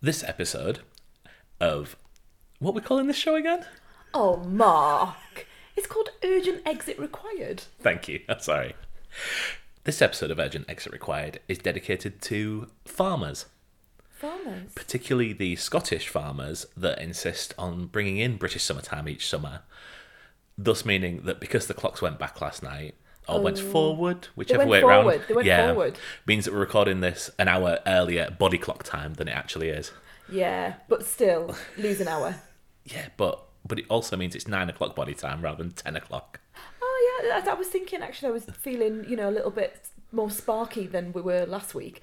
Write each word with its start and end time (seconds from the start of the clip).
This 0.00 0.24
episode 0.24 0.80
of 1.60 1.96
what 2.58 2.74
we're 2.74 2.80
calling 2.80 3.06
this 3.06 3.16
show 3.16 3.34
again? 3.36 3.64
Oh, 4.14 4.38
Mark. 4.38 5.46
It's 5.76 5.86
called 5.86 6.10
Urgent 6.24 6.62
Exit 6.66 6.98
Required. 6.98 7.64
Thank 7.80 8.08
you. 8.08 8.20
I'm 8.28 8.38
Sorry. 8.40 8.74
This 9.84 10.02
episode 10.02 10.30
of 10.30 10.38
Urgent 10.38 10.68
Exit 10.68 10.92
Required 10.92 11.40
is 11.48 11.58
dedicated 11.58 12.20
to 12.22 12.68
farmers, 12.84 13.46
Farmers. 14.10 14.72
particularly 14.74 15.32
the 15.32 15.56
Scottish 15.56 16.08
farmers 16.08 16.66
that 16.76 17.00
insist 17.00 17.54
on 17.58 17.86
bringing 17.86 18.18
in 18.18 18.36
British 18.36 18.62
summertime 18.64 19.08
each 19.08 19.26
summer. 19.28 19.62
Thus, 20.58 20.84
meaning 20.84 21.22
that 21.24 21.40
because 21.40 21.66
the 21.66 21.74
clocks 21.74 22.02
went 22.02 22.18
back 22.18 22.40
last 22.40 22.62
night, 22.62 22.94
Oh, 23.28 23.38
or 23.38 23.42
went 23.42 23.58
oh. 23.58 23.70
forward, 23.70 24.28
whichever 24.34 24.62
Oh. 24.62 24.66
went 24.66 24.70
way 24.70 24.80
forward. 24.80 25.14
around, 25.16 25.24
They 25.28 25.34
went 25.34 25.46
yeah, 25.46 25.66
forward. 25.66 25.98
means 26.26 26.44
that 26.46 26.54
we're 26.54 26.60
recording 26.60 27.00
this 27.00 27.30
an 27.38 27.48
hour 27.48 27.78
earlier 27.86 28.30
body 28.38 28.58
clock 28.58 28.82
time 28.82 29.14
than 29.14 29.28
it 29.28 29.32
actually 29.36 29.68
is. 29.68 29.92
Yeah, 30.28 30.74
but 30.88 31.04
still, 31.06 31.54
lose 31.76 32.00
an 32.00 32.08
hour. 32.08 32.36
Yeah, 32.84 33.08
but 33.18 33.44
but 33.64 33.78
it 33.78 33.84
also 33.90 34.16
means 34.16 34.34
it's 34.34 34.48
nine 34.48 34.70
o'clock 34.70 34.96
body 34.96 35.12
time 35.14 35.42
rather 35.42 35.62
than 35.62 35.70
ten 35.72 35.96
o'clock. 35.96 36.40
Oh, 36.82 37.20
yeah, 37.22 37.40
I, 37.44 37.50
I 37.50 37.54
was 37.54 37.68
thinking 37.68 38.00
actually, 38.00 38.30
I 38.30 38.32
was 38.32 38.46
feeling, 38.46 39.04
you 39.06 39.16
know, 39.16 39.28
a 39.28 39.30
little 39.30 39.50
bit 39.50 39.90
more 40.10 40.30
sparky 40.30 40.86
than 40.86 41.12
we 41.12 41.20
were 41.20 41.44
last 41.44 41.74
week. 41.74 42.00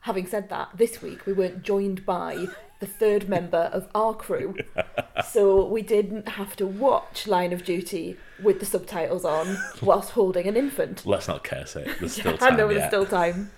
Having 0.00 0.28
said 0.28 0.48
that, 0.48 0.68
this 0.76 1.02
week 1.02 1.26
we 1.26 1.32
weren't 1.32 1.62
joined 1.62 2.06
by 2.06 2.46
the 2.80 2.86
third 2.86 3.28
member 3.28 3.70
of 3.72 3.88
our 3.94 4.14
crew. 4.14 4.56
So 5.28 5.66
we 5.66 5.82
didn't 5.82 6.30
have 6.30 6.56
to 6.56 6.66
watch 6.66 7.26
Line 7.26 7.52
of 7.52 7.62
Duty 7.62 8.16
with 8.42 8.58
the 8.58 8.64
subtitles 8.64 9.24
on 9.24 9.58
whilst 9.82 10.12
holding 10.12 10.46
an 10.46 10.56
infant. 10.56 11.04
Let's 11.04 11.28
not 11.28 11.44
curse 11.44 11.76
it. 11.76 11.88
There's 12.00 12.12
still 12.20 12.34
I 12.34 12.36
time. 12.36 12.56
know 12.56 12.68
there's 12.68 12.88
still 12.88 13.04
time. 13.04 13.50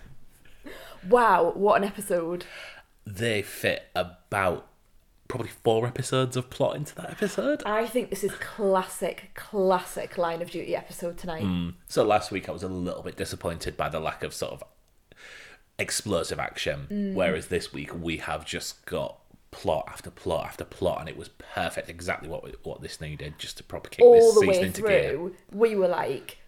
Wow, 1.09 1.53
what 1.55 1.81
an 1.81 1.85
episode. 1.87 2.45
They 3.07 3.43
fit 3.43 3.85
about 3.95 4.67
probably 5.29 5.51
four 5.63 5.87
episodes 5.87 6.37
of 6.37 6.51
plot 6.51 6.77
into 6.77 6.95
that 6.97 7.11
episode. 7.11 7.63
I 7.65 7.87
think 7.87 8.11
this 8.11 8.25
is 8.25 8.33
classic, 8.35 9.31
classic 9.35 10.19
Line 10.19 10.43
of 10.43 10.51
Duty 10.51 10.75
episode 10.77 11.17
tonight. 11.17 11.43
Hmm. 11.43 11.71
So 11.89 12.03
last 12.05 12.31
week 12.31 12.49
I 12.49 12.53
was 12.53 12.63
a 12.63 12.69
little 12.69 13.03
bit 13.03 13.17
disappointed 13.17 13.77
by 13.77 13.89
the 13.89 14.01
lack 14.01 14.23
of 14.25 14.35
sort 14.35 14.53
of 14.53 14.63
explosive 15.83 16.39
action, 16.39 16.87
Mm. 16.91 17.15
whereas 17.15 17.49
this 17.49 17.73
week 17.73 17.91
we 18.01 18.17
have 18.19 18.47
just 18.47 18.85
got 18.87 19.19
plot 19.51 19.85
after 19.89 20.11
plot 20.11 20.47
after 20.47 20.65
plot, 20.65 21.01
and 21.01 21.09
it 21.09 21.17
was 21.19 21.29
perfect, 21.29 21.91
exactly 21.91 22.29
what 22.29 22.43
we, 22.45 22.53
what 22.63 22.81
this 22.81 23.01
needed, 23.01 23.35
just 23.39 23.59
to 23.59 23.63
proper 23.65 23.91
kick 23.91 24.03
All 24.05 24.15
this 24.15 24.35
the 24.35 24.41
season 24.41 24.49
way 24.49 24.67
into 24.69 24.83
gear. 24.83 25.11
through, 25.11 25.35
we 25.53 25.75
were 25.77 25.89
like 25.89 26.39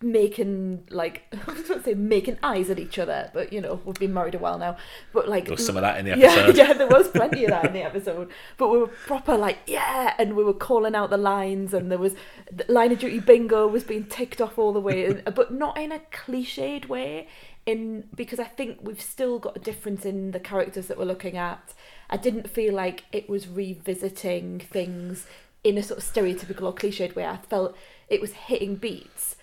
making 0.00 0.84
like 0.90 1.22
I 1.48 1.52
was 1.52 1.62
going 1.62 1.80
to 1.80 1.84
say 1.84 1.94
making 1.94 2.38
eyes 2.42 2.70
at 2.70 2.78
each 2.78 2.98
other, 2.98 3.30
but 3.34 3.52
you 3.52 3.60
know 3.60 3.80
we've 3.84 3.96
been 3.96 4.14
married 4.14 4.34
a 4.34 4.38
while 4.38 4.58
now. 4.58 4.76
But 5.12 5.28
like 5.28 5.44
There 5.46 5.52
was 5.54 5.66
some 5.66 5.76
of 5.76 5.82
that 5.86 5.98
in 5.98 6.04
the 6.04 6.12
episode. 6.12 6.56
yeah, 6.56 6.72
there 6.72 6.86
was 6.88 7.08
plenty 7.18 7.44
of 7.44 7.50
that 7.50 7.64
in 7.66 7.72
the 7.72 7.82
episode. 7.82 8.30
But 8.56 8.68
we 8.68 8.78
were 8.78 8.86
proper 8.86 9.36
like 9.36 9.58
yeah, 9.66 10.14
and 10.18 10.36
we 10.36 10.44
were 10.44 10.52
calling 10.54 10.94
out 10.94 11.10
the 11.10 11.16
lines, 11.16 11.74
and 11.74 11.90
there 11.90 11.98
was 11.98 12.14
the 12.52 12.64
line 12.72 12.92
of 12.92 12.98
duty 13.00 13.18
bingo 13.20 13.66
was 13.66 13.84
being 13.84 14.04
ticked 14.04 14.40
off 14.40 14.58
all 14.58 14.72
the 14.72 14.80
way, 14.80 15.12
but 15.34 15.52
not 15.52 15.76
in 15.78 15.90
a 15.92 15.98
cliched 16.12 16.86
way. 16.88 17.26
In 17.68 18.08
because 18.14 18.38
I 18.38 18.44
think 18.44 18.78
we've 18.80 19.00
still 19.00 19.38
got 19.38 19.56
a 19.56 19.60
difference 19.60 20.06
in 20.06 20.30
the 20.30 20.40
characters 20.40 20.86
that 20.86 20.96
we're 20.96 21.04
looking 21.04 21.36
at. 21.36 21.74
I 22.08 22.16
didn't 22.16 22.48
feel 22.48 22.72
like 22.72 23.04
it 23.12 23.28
was 23.28 23.46
revisiting 23.46 24.60
things 24.60 25.26
in 25.62 25.76
a 25.76 25.82
sort 25.82 25.98
of 25.98 26.04
stereotypical 26.04 26.62
or 26.62 26.74
cliched 26.74 27.14
way. 27.14 27.26
I 27.26 27.36
felt 27.36 27.76
it 28.08 28.22
was 28.22 28.32
hitting 28.32 28.76
beats, 28.76 29.36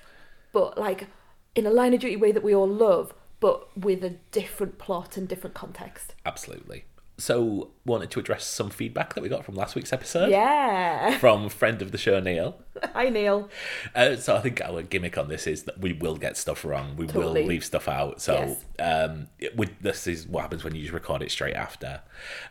but 0.52 0.76
like 0.76 1.06
in 1.54 1.67
a 1.67 1.70
line 1.70 1.94
of 1.94 2.00
duty 2.00 2.16
way 2.16 2.32
that 2.32 2.44
we 2.44 2.56
all 2.56 2.67
love, 2.67 3.14
but 3.40 3.78
with 3.78 4.04
a 4.04 4.16
different 4.32 4.80
plot 4.80 5.17
and 5.17 5.28
different 5.28 5.54
context. 5.54 6.16
Absolutely. 6.26 6.86
So, 7.17 7.71
wanted 7.85 8.11
to 8.11 8.19
address 8.19 8.45
some 8.45 8.69
feedback 8.69 9.13
that 9.13 9.21
we 9.21 9.30
got 9.30 9.45
from 9.45 9.55
last 9.55 9.73
week's 9.75 9.94
episode 9.94 10.31
Yeah. 10.31 11.17
from 11.19 11.47
friend 11.49 11.81
of 11.81 11.91
the 11.94 11.97
show 11.97 12.19
Neil. 12.19 12.58
Hi 12.94 13.08
Neil. 13.09 13.49
Uh, 13.95 14.17
so 14.17 14.35
I 14.35 14.41
think 14.41 14.59
our 14.61 14.81
gimmick 14.81 15.17
on 15.17 15.30
this 15.30 15.48
is 15.48 15.64
that 15.64 15.80
we 15.80 15.93
will 15.93 16.17
get 16.17 16.36
stuff 16.36 16.65
wrong. 16.65 16.98
We 16.98 17.08
Totally. 17.08 17.42
will 17.42 17.48
leave 17.48 17.64
stuff 17.64 17.87
out. 17.87 18.20
So 18.21 18.33
Yes. 18.33 18.65
um, 19.09 19.27
it 19.39 19.55
would, 19.55 19.75
this 19.81 20.08
is 20.08 20.27
what 20.27 20.42
happens 20.42 20.64
when 20.65 20.75
you 20.75 20.81
just 20.81 20.93
record 20.93 21.21
it 21.21 21.31
straight 21.31 21.55
after. 21.55 22.02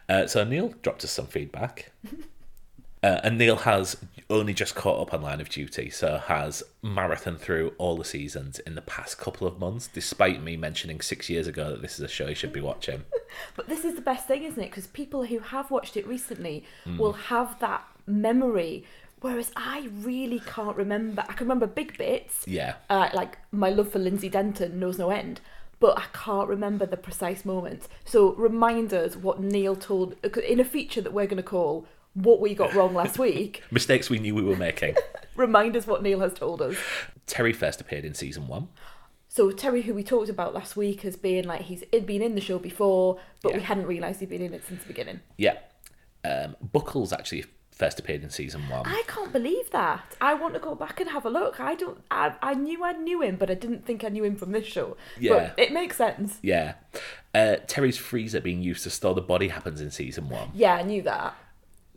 Uh, 0.09 0.27
so 0.27 0.43
Neil 0.45 0.73
dropped 0.83 1.05
us 1.05 1.11
some 1.11 1.27
feedback. 1.27 1.93
Uh, 3.05 3.21
and 3.23 3.37
Neil 3.37 3.57
has 3.57 3.99
only 4.31 4.55
just 4.55 4.75
caught 4.75 4.99
up 4.99 5.13
on 5.13 5.21
Line 5.21 5.41
of 5.43 5.51
Duty, 5.51 5.91
so 5.91 6.17
has 6.17 6.63
marathon 6.83 7.37
through 7.37 7.75
all 7.77 7.99
the 7.99 8.05
seasons 8.05 8.59
in 8.61 8.75
the 8.77 8.81
past 8.81 9.19
couple 9.19 9.47
of 9.47 9.59
months, 9.59 9.87
despite 9.93 10.43
me 10.43 10.57
mentioning 10.57 11.03
six 11.03 11.29
years 11.29 11.47
ago 11.47 11.71
that 11.73 11.83
this 11.83 11.95
is 11.95 12.01
a 12.01 12.09
show 12.09 12.29
you 12.29 12.35
should 12.35 12.53
be 12.53 12.63
watching. 12.63 13.05
But 13.57 13.69
this 13.69 13.85
is 13.85 13.97
the 13.97 14.01
best 14.01 14.29
thing, 14.29 14.45
isn't 14.45 14.63
it? 14.63 14.71
Because 14.71 14.87
people 14.87 15.25
who 15.25 15.41
have 15.41 15.71
watched 15.71 15.97
it 15.97 16.07
recently 16.07 16.65
Hmm. 16.85 16.97
will 16.99 17.13
have 17.15 17.59
that 17.59 17.83
memory, 18.07 18.85
whereas 19.21 19.51
I 19.57 19.89
really 19.93 20.41
can't 20.41 20.77
remember. 20.77 21.23
I 21.29 21.33
can 21.33 21.47
remember 21.49 21.67
big 21.67 21.99
bits, 21.99 22.45
Yeah. 22.47 22.77
uh, 22.89 23.09
like 23.13 23.39
my 23.51 23.71
love 23.71 23.91
for 23.93 23.99
Lindsay 23.99 24.29
Denton 24.31 24.79
knows 24.79 24.99
no 24.99 25.11
end, 25.11 25.41
but 25.81 25.99
I 25.99 26.05
can't 26.13 26.49
remember 26.49 26.87
the 26.87 26.97
precise 26.97 27.45
moments. 27.45 27.89
So 28.05 28.33
remind 28.35 28.95
us 28.95 29.17
what 29.17 29.41
Neil 29.43 29.75
told 29.77 30.15
in 30.55 30.61
a 30.61 30.65
feature 30.65 31.03
that 31.03 31.13
we're 31.13 31.27
going 31.27 31.37
to 31.39 31.43
call 31.43 31.87
"What 32.15 32.41
We 32.41 32.55
Got 32.55 32.75
Wrong 32.75 32.95
Last 32.95 33.19
Week." 33.19 33.63
Mistakes 33.71 34.09
we 34.09 34.19
knew 34.19 34.35
we 34.35 34.43
were 34.43 34.57
making. 34.57 34.97
remind 35.37 35.77
us 35.77 35.87
what 35.87 36.03
Neil 36.03 36.21
has 36.21 36.35
told 36.35 36.63
us. 36.63 36.77
Terry 37.27 37.53
first 37.53 37.81
appeared 37.81 38.05
in 38.05 38.15
season 38.15 38.49
one. 38.49 38.69
So 39.29 39.51
Terry, 39.51 39.83
who 39.83 39.95
we 39.95 40.05
talked 40.05 40.29
about 40.29 40.55
last 40.55 40.77
week, 40.77 41.01
has 41.01 41.17
been 41.17 41.45
like 41.45 41.63
he's 41.63 41.83
been 41.85 42.23
in 42.23 42.37
the 42.37 42.41
show 42.41 42.59
before, 42.59 43.19
but 43.43 43.53
we 43.55 43.61
hadn't 43.61 43.87
realised 43.87 44.21
he'd 44.21 44.29
been 44.29 44.43
in 44.43 44.55
it 44.55 44.65
since 44.65 44.83
the 44.83 44.87
beginning. 44.87 45.21
Yeah. 45.37 45.59
Um, 46.25 46.55
Buckells 46.73 47.13
actually 47.13 47.45
first 47.73 47.99
appeared 47.99 48.23
in 48.23 48.31
season 48.31 48.69
one. 48.69 48.87
I 48.87 49.03
can't 49.09 49.33
believe 49.33 49.71
that. 49.73 50.15
I 50.21 50.35
want 50.35 50.55
to 50.55 50.61
go 50.61 50.77
back 50.77 51.01
and 51.01 51.11
have 51.11 51.27
a 51.27 51.31
look. 51.31 51.59
I 51.59 51.75
don't. 51.75 52.01
I, 52.11 52.35
I 52.41 52.55
knew 52.55 52.85
I 52.85 52.93
knew 52.93 53.23
him, 53.23 53.35
but 53.37 53.51
I 53.51 53.55
didn't 53.55 53.85
think 53.85 54.05
I 54.05 54.09
knew 54.09 54.23
him 54.23 54.37
from 54.37 54.53
this 54.53 54.67
show. 54.67 54.97
Yeah. 55.19 55.53
but 55.57 55.59
it 55.59 55.73
makes 55.73 55.97
sense. 55.97 56.39
Yeah. 56.41 56.75
Uh, 57.35 57.57
Terry's 57.67 57.99
freezer 57.99 58.41
being 58.41 58.63
used 58.63 58.85
to 58.85 58.91
store 58.91 59.15
the 59.15 59.21
body 59.21 59.49
happens 59.49 59.81
in 59.81 59.91
season 59.91 60.29
one. 60.29 60.51
Yeah, 60.55 60.75
I 60.75 60.83
knew 60.83 61.03
that. 61.03 61.35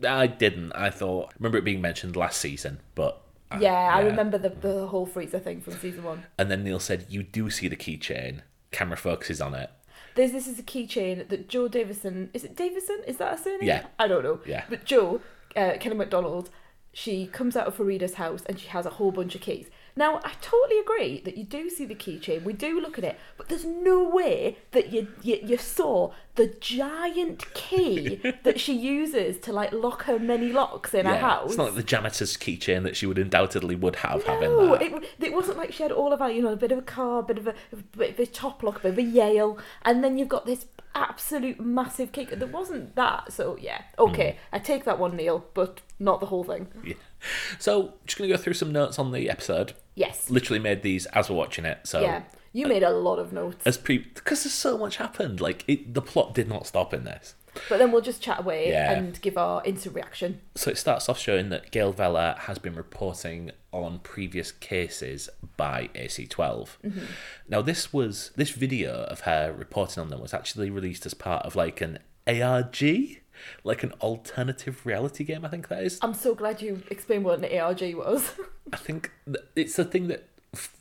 I 0.06 0.26
didn't. 0.26 0.72
I 0.72 0.90
thought, 0.90 1.32
remember 1.38 1.58
it 1.58 1.64
being 1.64 1.80
mentioned 1.80 2.16
last 2.16 2.40
season, 2.40 2.80
but. 2.94 3.20
uh, 3.50 3.58
Yeah, 3.60 3.90
I 3.92 4.00
remember 4.02 4.38
the 4.38 4.50
the 4.50 4.86
whole 4.86 5.06
freezer 5.06 5.38
thing 5.38 5.60
from 5.60 5.74
season 5.74 6.04
one. 6.04 6.24
And 6.38 6.50
then 6.50 6.62
Neil 6.64 6.78
said, 6.80 7.06
You 7.08 7.22
do 7.22 7.50
see 7.50 7.68
the 7.68 7.76
keychain. 7.76 8.42
Camera 8.70 8.96
focuses 8.96 9.40
on 9.40 9.54
it. 9.54 9.70
There's 10.14 10.32
this 10.32 10.46
is 10.46 10.58
a 10.58 10.62
keychain 10.62 11.28
that 11.28 11.48
Jo 11.48 11.68
Davison 11.68 12.30
is 12.34 12.44
it 12.44 12.56
Davison? 12.56 12.98
Is 13.06 13.16
that 13.18 13.34
a 13.34 13.42
surname? 13.42 13.66
Yeah. 13.68 13.86
I 13.98 14.08
don't 14.08 14.22
know. 14.24 14.40
Yeah. 14.46 14.64
But 14.68 14.84
Jo, 14.84 15.20
uh, 15.56 15.74
Kelly 15.80 15.96
Macdonald, 15.96 16.50
she 16.92 17.26
comes 17.26 17.56
out 17.56 17.66
of 17.66 17.74
Farida's 17.76 18.14
house 18.14 18.42
and 18.46 18.58
she 18.58 18.68
has 18.68 18.84
a 18.86 18.90
whole 18.90 19.12
bunch 19.12 19.34
of 19.34 19.40
keys. 19.40 19.68
Now 19.98 20.20
I 20.24 20.32
totally 20.40 20.78
agree 20.78 21.20
that 21.24 21.36
you 21.36 21.44
do 21.44 21.68
see 21.68 21.84
the 21.84 21.94
keychain, 21.96 22.44
we 22.44 22.52
do 22.52 22.80
look 22.80 22.98
at 22.98 23.04
it, 23.04 23.18
but 23.36 23.48
there's 23.48 23.64
no 23.64 23.96
way 24.08 24.56
that 24.70 24.92
you 24.92 25.08
you, 25.22 25.38
you 25.42 25.56
saw 25.58 26.12
the 26.36 26.46
giant 26.60 27.52
key 27.54 28.20
that 28.44 28.60
she 28.60 28.74
uses 28.74 29.38
to 29.40 29.52
like 29.52 29.72
lock 29.72 30.04
her 30.04 30.18
many 30.18 30.52
locks 30.52 30.94
in 30.94 31.04
her 31.04 31.16
house. 31.18 31.48
It's 31.48 31.56
not 31.58 31.64
like 31.66 31.74
the 31.74 31.82
janitor's 31.82 32.36
keychain 32.36 32.84
that 32.84 32.94
she 32.96 33.06
would 33.06 33.18
undoubtedly 33.18 33.74
would 33.74 33.96
have 33.96 34.22
having 34.24 34.50
No, 34.50 34.72
that. 34.76 34.82
it, 34.82 34.92
it 35.18 35.32
wasn't 35.32 35.58
like 35.58 35.72
she 35.72 35.82
had 35.82 35.90
all 35.90 36.12
of 36.12 36.20
her, 36.20 36.30
you 36.30 36.42
know, 36.42 36.52
a 36.52 36.56
bit 36.56 36.70
of 36.70 36.78
a 36.78 36.82
car, 36.82 37.18
a 37.18 37.22
bit 37.24 37.38
of 37.38 37.48
a, 37.48 37.54
a 37.72 37.76
bit 37.96 38.10
of 38.10 38.18
a 38.20 38.26
top 38.26 38.62
lock, 38.62 38.76
a 38.78 38.82
bit 38.84 38.92
of 38.92 38.98
a 38.98 39.02
Yale, 39.02 39.58
and 39.82 40.04
then 40.04 40.16
you've 40.16 40.28
got 40.28 40.46
this 40.46 40.66
absolute 40.94 41.58
massive 41.60 42.12
cake. 42.12 42.30
There 42.30 42.46
wasn't 42.48 42.94
that, 42.96 43.32
so 43.32 43.56
yeah, 43.60 43.82
okay, 43.98 44.30
Mm. 44.32 44.36
I 44.52 44.58
take 44.60 44.84
that 44.84 44.98
one, 45.00 45.16
Neil, 45.16 45.44
but 45.54 45.80
not 45.98 46.20
the 46.20 46.26
whole 46.26 46.44
thing. 46.44 46.68
Yeah. 46.84 46.94
So, 47.58 47.94
just 48.06 48.18
going 48.18 48.30
to 48.30 48.36
go 48.36 48.40
through 48.42 48.54
some 48.54 48.72
notes 48.72 48.98
on 48.98 49.12
the 49.12 49.28
episode. 49.30 49.72
Yes, 49.94 50.30
Literally 50.30 50.60
made 50.60 50.82
these 50.82 51.06
as 51.06 51.28
we're 51.28 51.36
watching 51.36 51.64
it. 51.64 51.80
So, 51.84 52.00
yeah, 52.00 52.22
you 52.52 52.66
made 52.66 52.82
a 52.82 52.90
lot 52.90 53.18
of 53.18 53.32
notes, 53.32 53.66
as 53.66 53.76
pre. 53.76 53.98
Because 53.98 54.44
there's 54.44 54.54
so 54.54 54.78
much 54.78 54.96
happened. 54.96 55.40
Like, 55.40 55.64
it, 55.66 55.92
the 55.94 56.02
plot 56.02 56.34
did 56.34 56.48
not 56.48 56.66
stop 56.66 56.94
in 56.94 57.04
this. 57.04 57.34
but 57.68 57.78
then 57.78 57.90
we'll 57.90 58.00
just 58.02 58.22
chat 58.22 58.38
away 58.40 58.68
Yeah. 58.70 58.92
and 58.92 59.20
give 59.20 59.36
our 59.36 59.62
instant 59.64 59.96
reaction. 59.96 60.40
So 60.54 60.70
it 60.70 60.78
starts 60.78 61.08
off 61.08 61.18
showing 61.18 61.48
that 61.48 61.72
Gail 61.72 61.92
Vella 61.92 62.36
has 62.40 62.58
been 62.58 62.76
reporting 62.76 63.50
on 63.72 63.98
previous 64.00 64.52
cases 64.52 65.28
by 65.56 65.90
AC12. 65.94 66.68
Mm-hmm. 66.84 67.00
Now 67.48 67.60
this 67.62 67.92
was 67.92 68.30
this 68.36 68.50
video 68.50 69.02
of 69.04 69.20
her 69.20 69.52
reporting 69.56 70.00
on 70.02 70.08
them 70.08 70.20
was 70.20 70.32
actually 70.32 70.70
released 70.70 71.04
as 71.06 71.14
part 71.14 71.44
of 71.44 71.56
like 71.56 71.80
an 71.80 71.98
ARG, 72.28 73.20
like 73.64 73.82
an 73.82 73.92
alternative 74.00 74.84
reality 74.86 75.24
game. 75.24 75.44
I 75.44 75.48
think 75.48 75.68
that 75.68 75.82
is. 75.82 75.98
I'm 76.02 76.14
so 76.14 76.34
glad 76.34 76.62
you 76.62 76.82
explained 76.90 77.24
what 77.24 77.42
an 77.42 77.58
ARG 77.58 77.94
was. 77.94 78.32
I 78.72 78.76
think 78.76 79.10
th- 79.26 79.44
it's 79.56 79.76
the 79.76 79.84
thing 79.84 80.08
that 80.08 80.28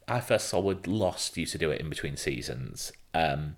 I 0.08 0.20
first 0.20 0.50
saw 0.50 0.60
with 0.60 0.88
Lost 0.88 1.38
used 1.38 1.52
to 1.54 1.58
do 1.58 1.72
it 1.72 1.82
in 1.82 1.90
between 1.90 2.18
seasons. 2.18 2.92
Um, 3.14 3.58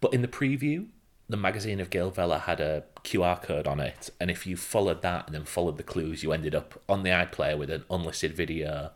but 0.00 0.12
in 0.12 0.22
the 0.22 0.28
preview, 0.28 0.86
the 1.28 1.36
magazine 1.36 1.80
of 1.80 1.90
Gail 1.90 2.10
Vella 2.10 2.40
had 2.40 2.60
a 2.60 2.84
QR 3.02 3.42
code 3.42 3.66
on 3.66 3.80
it, 3.80 4.10
and 4.20 4.30
if 4.30 4.46
you 4.46 4.56
followed 4.56 5.02
that 5.02 5.26
and 5.26 5.34
then 5.34 5.44
followed 5.44 5.76
the 5.76 5.82
clues, 5.82 6.22
you 6.22 6.32
ended 6.32 6.54
up 6.54 6.80
on 6.88 7.02
the 7.02 7.10
iPlayer 7.10 7.58
with 7.58 7.70
an 7.70 7.84
unlisted 7.90 8.34
video. 8.34 8.92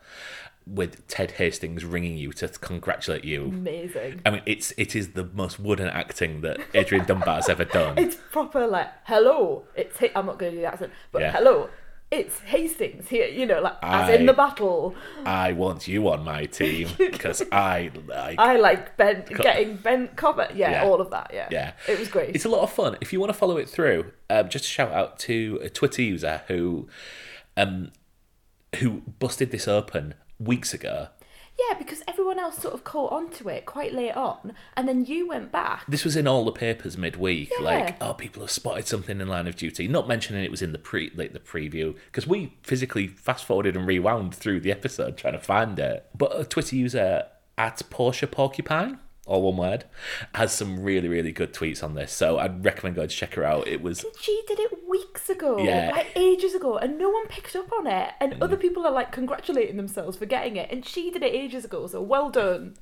With 0.66 1.06
Ted 1.08 1.32
Hastings 1.32 1.84
ringing 1.84 2.16
you 2.16 2.32
to 2.34 2.48
congratulate 2.48 3.24
you. 3.24 3.44
Amazing. 3.46 4.20
I 4.24 4.30
mean, 4.30 4.42
it's 4.46 4.72
it 4.76 4.94
is 4.94 5.10
the 5.12 5.24
most 5.32 5.58
wooden 5.58 5.88
acting 5.88 6.42
that 6.42 6.60
Adrian 6.74 7.04
Dunbar 7.06 7.36
has 7.36 7.48
ever 7.48 7.64
done. 7.64 7.98
It's 7.98 8.16
proper 8.30 8.66
like 8.66 8.88
hello. 9.04 9.64
It's 9.74 9.98
Ha- 9.98 10.08
I'm 10.14 10.26
not 10.26 10.38
going 10.38 10.52
to 10.52 10.56
do 10.58 10.62
the 10.62 10.68
accent, 10.72 10.92
but 11.12 11.22
Yeah. 11.22 11.32
hello. 11.32 11.68
It's 12.12 12.40
Hastings 12.40 13.08
here. 13.08 13.26
You 13.28 13.46
know, 13.46 13.60
like 13.60 13.76
as 13.82 14.10
in 14.18 14.26
the 14.26 14.32
battle. 14.32 14.96
I 15.24 15.52
want 15.52 15.86
you 15.86 16.08
on 16.08 16.24
my 16.24 16.44
team 16.46 16.88
because 16.98 17.40
I 17.52 17.90
like. 18.06 18.36
I 18.38 18.56
like 18.56 18.96
bent 18.96 19.28
getting 19.28 19.76
bent 19.76 20.16
copper. 20.16 20.48
Yeah, 20.54 20.70
Yeah. 20.72 20.84
all 20.84 21.00
of 21.00 21.10
that. 21.10 21.30
Yeah, 21.32 21.46
Yeah. 21.52 21.72
It 21.88 21.98
was 22.00 22.08
great. 22.08 22.34
It's 22.34 22.44
a 22.44 22.48
lot 22.48 22.62
of 22.62 22.72
fun. 22.72 22.96
If 23.00 23.12
you 23.12 23.20
want 23.20 23.30
to 23.32 23.38
follow 23.38 23.56
it 23.58 23.68
through, 23.68 24.10
um, 24.28 24.48
just 24.48 24.64
a 24.64 24.68
shout 24.68 24.90
out 24.92 25.18
to 25.20 25.60
a 25.62 25.70
Twitter 25.70 26.02
user 26.02 26.42
who, 26.48 26.88
um, 27.56 27.92
who 28.80 29.02
busted 29.20 29.52
this 29.52 29.68
open 29.68 30.14
weeks 30.40 30.74
ago. 30.74 31.08
yeah, 31.68 31.76
because 31.78 32.02
everyone 32.08 32.38
else 32.38 32.56
sort 32.56 32.72
of 32.72 32.84
caught 32.84 33.12
onto 33.12 33.48
it 33.48 33.66
quite 33.66 33.92
late 33.92 34.16
on, 34.16 34.54
and 34.76 34.88
then 34.88 35.04
you 35.04 35.28
went 35.28 35.52
back. 35.52 35.84
This 35.86 36.04
was 36.04 36.16
in 36.16 36.26
all 36.26 36.44
the 36.44 36.52
papers 36.52 36.96
midweek. 36.96 37.52
Yeah. 37.58 37.64
Like, 37.64 37.96
oh, 38.02 38.14
people 38.14 38.42
have 38.42 38.50
spotted 38.50 38.86
something 38.86 39.20
in 39.20 39.28
Line 39.28 39.46
of 39.46 39.56
Duty. 39.56 39.86
Not 39.86 40.08
mentioning 40.08 40.42
it 40.42 40.50
was 40.50 40.62
in 40.62 40.72
the 40.72 40.78
pre, 40.78 41.10
like 41.14 41.32
the 41.34 41.38
preview, 41.40 41.94
because 42.06 42.26
we 42.26 42.56
physically 42.62 43.08
fast 43.08 43.44
forwarded 43.44 43.76
and 43.76 43.86
rewound 43.86 44.34
through 44.34 44.60
the 44.60 44.72
episode 44.72 45.16
trying 45.18 45.34
to 45.34 45.38
find 45.40 45.78
it. 45.78 46.06
But 46.16 46.38
a 46.38 46.44
Twitter 46.44 46.76
user 46.76 47.26
at 47.58 47.82
Porsche 47.90 48.30
Porcupine, 48.30 48.98
all 49.26 49.42
one 49.42 49.56
word, 49.56 49.84
has 50.34 50.52
some 50.52 50.82
really 50.82 51.08
really 51.08 51.32
good 51.32 51.52
tweets 51.52 51.82
on 51.82 51.94
this. 51.94 52.12
So 52.12 52.38
I'd 52.38 52.64
recommend 52.64 52.96
going 52.96 53.08
to 53.08 53.14
check 53.14 53.34
her 53.34 53.44
out. 53.44 53.68
It 53.68 53.82
was 53.82 54.04
She 54.20 54.42
did 54.46 54.58
it 54.58 54.88
weeks 54.88 55.28
ago, 55.28 55.58
Yeah. 55.58 55.90
like 55.92 56.08
ages 56.16 56.54
ago, 56.54 56.76
and 56.76 56.98
no 56.98 57.10
one 57.10 57.26
picked 57.28 57.54
up 57.54 57.72
on 57.72 57.86
it. 57.86 58.10
And 58.20 58.34
mm. 58.34 58.42
other 58.42 58.56
people 58.56 58.86
are 58.86 58.92
like 58.92 59.12
congratulating 59.12 59.76
themselves 59.76 60.16
for 60.16 60.26
getting 60.26 60.56
it, 60.56 60.70
and 60.70 60.84
she 60.84 61.10
did 61.10 61.22
it 61.22 61.34
ages 61.34 61.64
ago. 61.64 61.86
So 61.86 62.00
well 62.02 62.30
done. 62.30 62.74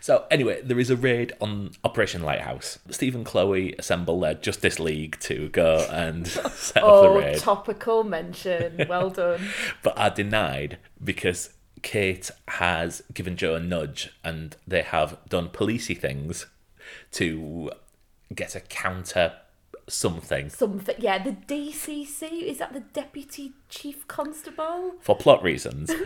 So 0.00 0.24
anyway, 0.30 0.60
there 0.62 0.78
is 0.78 0.90
a 0.90 0.96
raid 0.96 1.32
on 1.40 1.70
Operation 1.84 2.22
Lighthouse. 2.22 2.78
Steve 2.90 3.14
and 3.14 3.24
Chloe 3.24 3.74
assemble 3.78 4.18
their 4.20 4.34
Justice 4.34 4.80
League 4.80 5.18
to 5.20 5.48
go 5.50 5.86
and 5.90 6.26
set 6.26 6.82
up 6.82 7.02
the 7.02 7.08
oh, 7.08 7.18
raid. 7.18 7.36
Oh, 7.36 7.38
topical 7.38 8.04
mention. 8.04 8.86
Well 8.88 9.10
done. 9.14 9.40
but 9.82 9.98
are 9.98 10.10
denied 10.10 10.78
because 11.02 11.50
Kate 11.84 12.30
has 12.48 13.02
given 13.12 13.36
Jo 13.36 13.54
a 13.54 13.60
nudge, 13.60 14.10
and 14.24 14.56
they 14.66 14.82
have 14.82 15.18
done 15.28 15.50
policey 15.50 15.96
things 15.96 16.46
to 17.12 17.70
get 18.34 18.56
a 18.56 18.60
counter 18.60 19.34
something 19.86 20.48
Something. 20.48 20.96
Yeah, 20.98 21.22
the 21.22 21.32
DCC 21.32 22.42
is 22.42 22.58
that 22.58 22.72
the 22.72 22.80
Deputy 22.80 23.52
Chief 23.68 24.08
Constable 24.08 24.94
for 25.00 25.14
plot 25.16 25.42
reasons. 25.44 25.92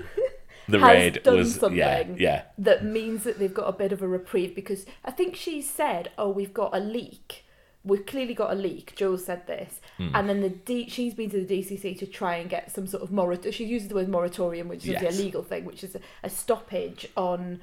The 0.69 0.81
raid 0.81 1.23
was 1.25 1.55
something 1.55 1.79
yeah 1.79 2.05
yeah 2.19 2.43
that 2.59 2.85
means 2.85 3.25
that 3.25 3.39
they've 3.39 3.55
got 3.55 3.69
a 3.69 3.73
bit 3.73 3.91
of 3.91 4.03
a 4.03 4.07
reprieve 4.07 4.55
because 4.55 4.85
I 5.03 5.11
think 5.11 5.35
she 5.35 5.63
said, 5.63 6.11
"Oh, 6.19 6.29
we've 6.29 6.53
got 6.53 6.77
a 6.77 6.79
leak." 6.79 7.47
We've 7.83 8.05
clearly 8.05 8.35
got 8.35 8.51
a 8.51 8.55
leak. 8.55 8.95
Jo 8.95 9.17
said 9.17 9.47
this, 9.47 9.81
Hmm. 9.99 10.11
and 10.15 10.29
then 10.29 10.41
the 10.41 10.49
D- 10.51 10.89
she's 10.89 11.13
been 11.15 11.29
to 11.31 11.45
the 11.45 11.61
DCC 11.63 11.99
to 11.99 12.07
try 12.07 12.37
and 12.37 12.49
get 12.49 12.71
some 12.75 12.87
sort 12.87 13.03
of 13.03 13.11
moratorium. 13.13 13.53
She 13.53 13.65
uses 13.65 13.89
the 13.89 13.95
word 13.97 14.09
moratorium, 14.09 14.69
which 14.69 14.85
is 14.85 14.91
Yes. 15.03 15.19
a 15.19 15.23
legal 15.23 15.43
thing, 15.43 15.65
which 15.65 15.83
is 15.85 15.95
a, 15.97 16.01
a 16.23 16.31
stoppage 16.31 17.09
on 17.17 17.61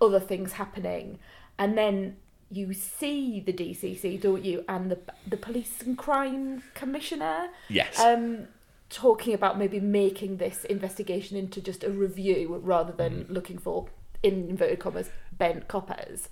other 0.00 0.18
things 0.20 0.52
happening. 0.52 1.18
And 1.58 1.76
then 1.76 2.16
you 2.50 2.72
see 2.72 3.40
the 3.40 3.52
DCC, 3.52 4.20
don't 4.20 4.44
you? 4.44 4.64
And 4.68 4.90
the 4.90 4.98
the 5.26 5.36
police 5.36 5.82
and 5.82 5.96
crime 5.98 6.62
commissioner 6.74 7.48
yes 7.68 7.98
um, 8.00 8.46
talking 8.88 9.34
about 9.34 9.58
maybe 9.58 9.80
making 9.80 10.36
this 10.38 10.64
investigation 10.64 11.36
into 11.36 11.60
just 11.60 11.82
a 11.84 11.90
review 11.90 12.58
rather 12.62 12.92
than 12.92 13.24
Mm. 13.24 13.30
looking 13.30 13.58
for, 13.58 13.88
in 14.22 14.48
inverted 14.48 14.78
commas, 14.78 15.10
bent 15.36 15.66
coppers. 15.68 16.28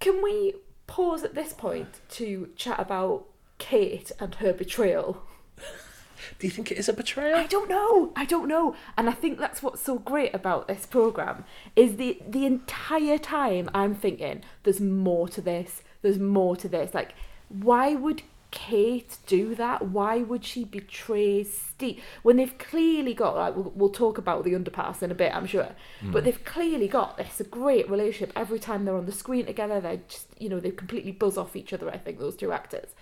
Can 0.00 0.22
we 0.22 0.54
pause 0.86 1.24
at 1.24 1.34
this 1.34 1.52
point 1.54 1.88
to 2.10 2.50
chat 2.56 2.78
about 2.78 3.24
Kate 3.58 4.12
and 4.20 4.34
her 4.36 4.52
betrayal? 4.52 5.22
do 6.38 6.46
you 6.46 6.50
think 6.50 6.70
it 6.70 6.78
is 6.78 6.88
a 6.88 6.92
betrayal 6.92 7.38
I 7.38 7.46
don't 7.46 7.68
know. 7.68 8.12
I 8.16 8.24
don't 8.24 8.48
know. 8.48 8.74
And 8.96 9.08
I 9.08 9.12
think 9.12 9.38
that's 9.38 9.62
what's 9.62 9.82
so 9.82 9.98
great 9.98 10.34
about 10.34 10.68
this 10.68 10.86
program 10.86 11.44
is 11.76 11.96
the 11.96 12.20
the 12.26 12.46
entire 12.46 13.18
time 13.18 13.70
I'm 13.74 13.94
thinking 13.94 14.42
there's 14.62 14.80
more 14.80 15.28
to 15.28 15.40
this. 15.40 15.82
There's 16.02 16.18
more 16.18 16.56
to 16.56 16.68
this. 16.68 16.94
Like 16.94 17.14
why 17.48 17.94
would 17.94 18.22
Kate 18.50 19.16
do 19.26 19.54
that? 19.56 19.88
Why 19.88 20.18
would 20.18 20.44
she 20.44 20.64
betray 20.64 21.42
Steve 21.42 22.02
when 22.22 22.36
they've 22.36 22.56
clearly 22.56 23.12
got 23.12 23.36
like 23.36 23.56
we'll, 23.56 23.72
we'll 23.74 23.88
talk 23.90 24.16
about 24.16 24.44
the 24.44 24.52
underpass 24.52 25.02
in 25.02 25.10
a 25.10 25.14
bit, 25.14 25.34
I'm 25.34 25.46
sure. 25.46 25.70
Hmm. 26.00 26.12
But 26.12 26.24
they've 26.24 26.44
clearly 26.44 26.88
got 26.88 27.16
this 27.16 27.40
a 27.40 27.44
great 27.44 27.90
relationship 27.90 28.32
every 28.36 28.58
time 28.58 28.84
they're 28.84 28.96
on 28.96 29.06
the 29.06 29.12
screen 29.12 29.46
together. 29.46 29.80
They 29.80 30.00
just 30.08 30.28
you 30.38 30.48
know 30.48 30.60
they 30.60 30.70
completely 30.70 31.12
buzz 31.12 31.36
off 31.36 31.56
each 31.56 31.72
other. 31.72 31.90
I 31.90 31.98
think 31.98 32.18
those 32.18 32.36
two 32.36 32.52
actors 32.52 32.94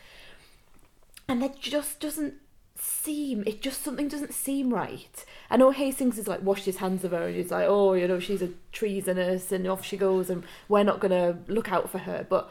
and 1.29 1.43
it 1.43 1.61
just 1.61 2.01
doesn't 2.01 2.35
seem 2.75 3.45
it 3.47 3.63
just 3.63 3.83
something 3.83 4.09
doesn't 4.09 4.35
seem 4.35 4.73
right. 4.73 5.25
I 5.51 5.57
know 5.57 5.71
hastings 5.71 6.17
has 6.17 6.27
like 6.27 6.43
washed 6.43 6.65
his 6.65 6.79
hands 6.79 7.05
of 7.05 7.13
her 7.13 7.27
and 7.27 7.37
he's 7.37 7.51
like 7.51 7.67
oh 7.69 7.93
you 7.93 8.09
know 8.09 8.19
she's 8.19 8.43
a 8.43 8.51
treasonous 8.73 9.53
and 9.53 9.67
off 9.67 9.85
she 9.85 9.97
goes 9.97 10.29
and 10.31 10.43
we're 10.69 10.83
not 10.83 11.01
to 11.11 11.39
look 11.47 11.71
out 11.71 11.91
for 11.91 11.99
her. 11.99 12.27
But 12.29 12.51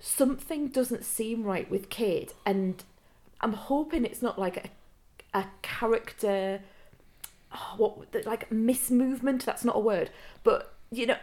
something 0.00 0.68
doesn't 0.68 1.04
seem 1.04 1.42
right 1.42 1.70
with 1.70 1.88
kate 1.88 2.34
and 2.44 2.84
i'm 3.40 3.54
hoping 3.54 4.04
it's 4.04 4.20
not 4.20 4.38
like 4.38 4.70
a, 5.34 5.38
a 5.38 5.46
character 5.62 6.60
oh, 7.54 7.74
what 7.76 8.26
like 8.26 8.48
mismovement 8.50 9.44
that's 9.44 9.64
not 9.64 9.76
a 9.76 9.80
word. 9.80 10.10
But 10.44 10.74
you 10.90 11.06
know 11.06 11.16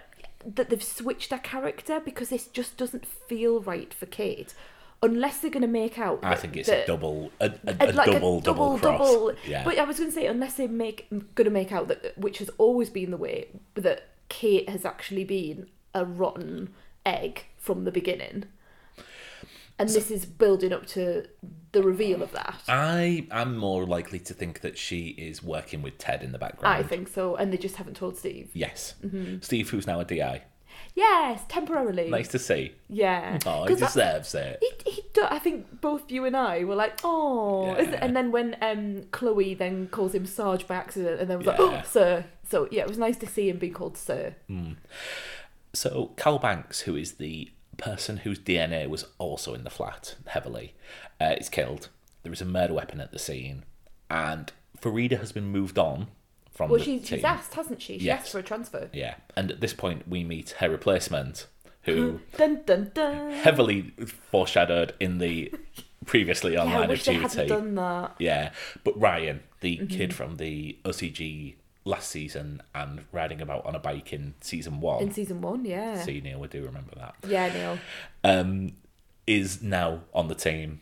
that 0.45 0.69
they've 0.69 0.83
switched 0.83 1.29
their 1.29 1.39
character 1.39 1.99
because 1.99 2.29
this 2.29 2.47
just 2.47 2.77
doesn't 2.77 3.05
feel 3.05 3.61
right 3.61 3.93
for 3.93 4.05
kate 4.05 4.53
unless 5.03 5.39
they're 5.39 5.51
going 5.51 5.61
to 5.61 5.67
make 5.67 5.99
out 5.99 6.19
I 6.23 6.29
that- 6.31 6.39
think 6.39 6.57
it's 6.57 6.69
that- 6.69 6.85
a 6.85 6.87
double 6.87 7.31
a, 7.39 7.51
a, 7.67 7.75
a 7.79 7.91
like 7.91 8.09
double 8.11 8.39
double 8.41 8.79
cross 8.79 8.99
double. 8.99 9.33
yeah 9.45 9.63
But 9.63 9.77
I 9.77 9.83
was 9.83 9.97
going 9.99 10.09
to 10.09 10.15
say, 10.15 10.25
unless 10.25 10.55
they 10.55 10.65
make 10.67 11.07
going 11.35 11.45
to 11.45 11.51
make 11.51 11.71
out 11.71 11.87
that 11.89 12.17
which 12.17 12.39
has 12.39 12.49
always 12.57 12.89
been 12.89 13.11
the 13.11 13.17
way 13.17 13.47
that 13.75 14.09
Kate 14.29 14.67
has 14.69 14.83
actually 14.85 15.25
been 15.25 15.67
a 15.93 16.03
rotten 16.05 16.69
egg 17.05 17.45
from 17.57 17.83
the 17.83 17.91
beginning, 17.91 18.45
and 19.79 19.89
this 19.89 20.09
is 20.11 20.25
building 20.25 20.71
up 20.71 20.85
to 20.87 21.25
the 21.71 21.81
reveal 21.83 22.21
of 22.23 22.31
that. 22.31 22.61
I 22.67 23.27
am 23.31 23.57
more 23.57 23.85
likely 23.85 24.19
to 24.19 24.33
think 24.33 24.61
that 24.61 24.77
she 24.77 25.07
is 25.09 25.43
working 25.43 25.81
with 25.81 25.97
Ted 25.97 26.23
in 26.23 26.31
the 26.31 26.37
background. 26.37 26.75
I 26.75 26.83
think 26.83 27.07
so, 27.07 27.35
and 27.35 27.51
they 27.51 27.57
just 27.57 27.75
haven't 27.77 27.95
told 27.97 28.17
Steve. 28.17 28.49
Yes. 28.53 28.95
Mm-hmm. 29.03 29.37
Steve, 29.41 29.69
who's 29.71 29.87
now 29.87 29.99
a 29.99 30.05
DI. 30.05 30.43
Yes, 30.95 31.41
temporarily. 31.47 32.09
Nice 32.09 32.27
to 32.29 32.39
see. 32.39 32.73
Yeah. 32.87 33.39
Oh, 33.45 33.65
he 33.65 33.73
deserves 33.75 34.35
it. 34.35 34.61
He, 34.85 34.91
he 34.91 35.01
do, 35.13 35.23
I 35.27 35.39
think 35.39 35.81
both 35.81 36.11
you 36.11 36.25
and 36.25 36.37
I 36.37 36.63
were 36.65 36.75
like, 36.75 36.99
oh, 37.03 37.75
Yeah. 37.75 37.97
and 38.01 38.15
then 38.15 38.31
when 38.31 38.55
um 38.61 39.05
Chloe 39.11 39.55
then 39.55 39.87
calls 39.87 40.13
him 40.13 40.25
Sarge 40.27 40.67
by 40.67 40.75
accident, 40.75 41.19
and 41.19 41.29
then 41.29 41.39
was 41.39 41.47
like, 41.47 41.59
oh, 41.59 41.81
sir. 41.85 42.25
So 42.47 42.67
yeah, 42.71 42.83
it 42.83 42.87
was 42.87 42.99
nice 42.99 43.17
to 43.17 43.27
see 43.27 43.49
him 43.49 43.57
being 43.57 43.73
called 43.73 43.97
sir. 43.97 44.35
So, 45.73 46.11
Carl 46.17 46.37
Banks, 46.37 46.81
who 46.81 46.95
is 46.95 47.13
the 47.13 47.49
person 47.77 48.17
whose 48.17 48.37
DNA 48.37 48.87
was 48.87 49.07
also 49.17 49.55
in 49.55 49.63
the 49.63 49.71
flat 49.71 50.13
heavily, 50.27 50.75
uh, 51.19 51.33
is 51.39 51.49
killed. 51.49 51.89
There 52.21 52.31
is 52.31 52.41
a 52.41 52.45
murder 52.45 52.75
weapon 52.75 53.01
at 53.01 53.11
the 53.11 53.17
scene, 53.17 53.63
and 54.09 54.51
Farida 54.79 55.17
has 55.17 55.31
been 55.31 55.45
moved 55.47 55.79
on 55.79 56.07
from 56.53 56.69
Well, 56.69 56.79
she's, 56.79 57.01
team. 57.01 57.17
she's 57.17 57.23
asked, 57.23 57.53
hasn't 57.55 57.81
she? 57.81 57.97
She 57.99 58.05
Yes. 58.05 58.21
asked 58.21 58.31
for 58.31 58.39
a 58.39 58.43
transfer. 58.43 58.89
Yeah, 58.93 59.15
and 59.35 59.51
at 59.51 59.59
this 59.61 59.73
point, 59.73 60.07
we 60.07 60.23
meet 60.23 60.51
her 60.59 60.69
replacement, 60.69 61.47
who 61.83 62.21
Dun 62.37 62.61
dun 62.65 62.91
dun. 62.93 63.31
heavily 63.31 63.91
foreshadowed 64.31 64.93
in 64.99 65.17
the 65.17 65.51
previously 66.05 66.55
on 66.57 66.69
Yeah, 66.69 66.79
I 66.79 66.83
of 66.83 66.89
wish 66.89 67.03
Duty. 67.05 67.19
hadn't 67.19 67.47
done 67.47 67.75
that. 67.75 68.15
Yeah, 68.19 68.51
but 68.83 68.99
Ryan, 68.99 69.41
the 69.61 69.77
Mm-hmm. 69.77 69.87
kid 69.87 70.13
from 70.13 70.37
the 70.37 70.77
OCG 70.85 71.55
last 71.85 72.09
season 72.11 72.61
and 72.73 73.03
riding 73.11 73.41
about 73.41 73.65
on 73.65 73.75
a 73.75 73.79
bike 73.79 74.13
in 74.13 74.33
season 74.41 74.79
one. 74.79 75.01
In 75.03 75.11
season 75.11 75.41
one, 75.41 75.65
yeah. 75.65 76.01
See, 76.01 76.21
Neil, 76.21 76.39
we 76.39 76.47
do 76.47 76.63
remember 76.63 76.93
that. 76.95 77.15
Yeah, 77.27 77.51
Neil. 77.53 77.79
Um, 78.23 78.73
is 79.27 79.61
now 79.61 80.01
on 80.13 80.27
the 80.27 80.35
team, 80.35 80.81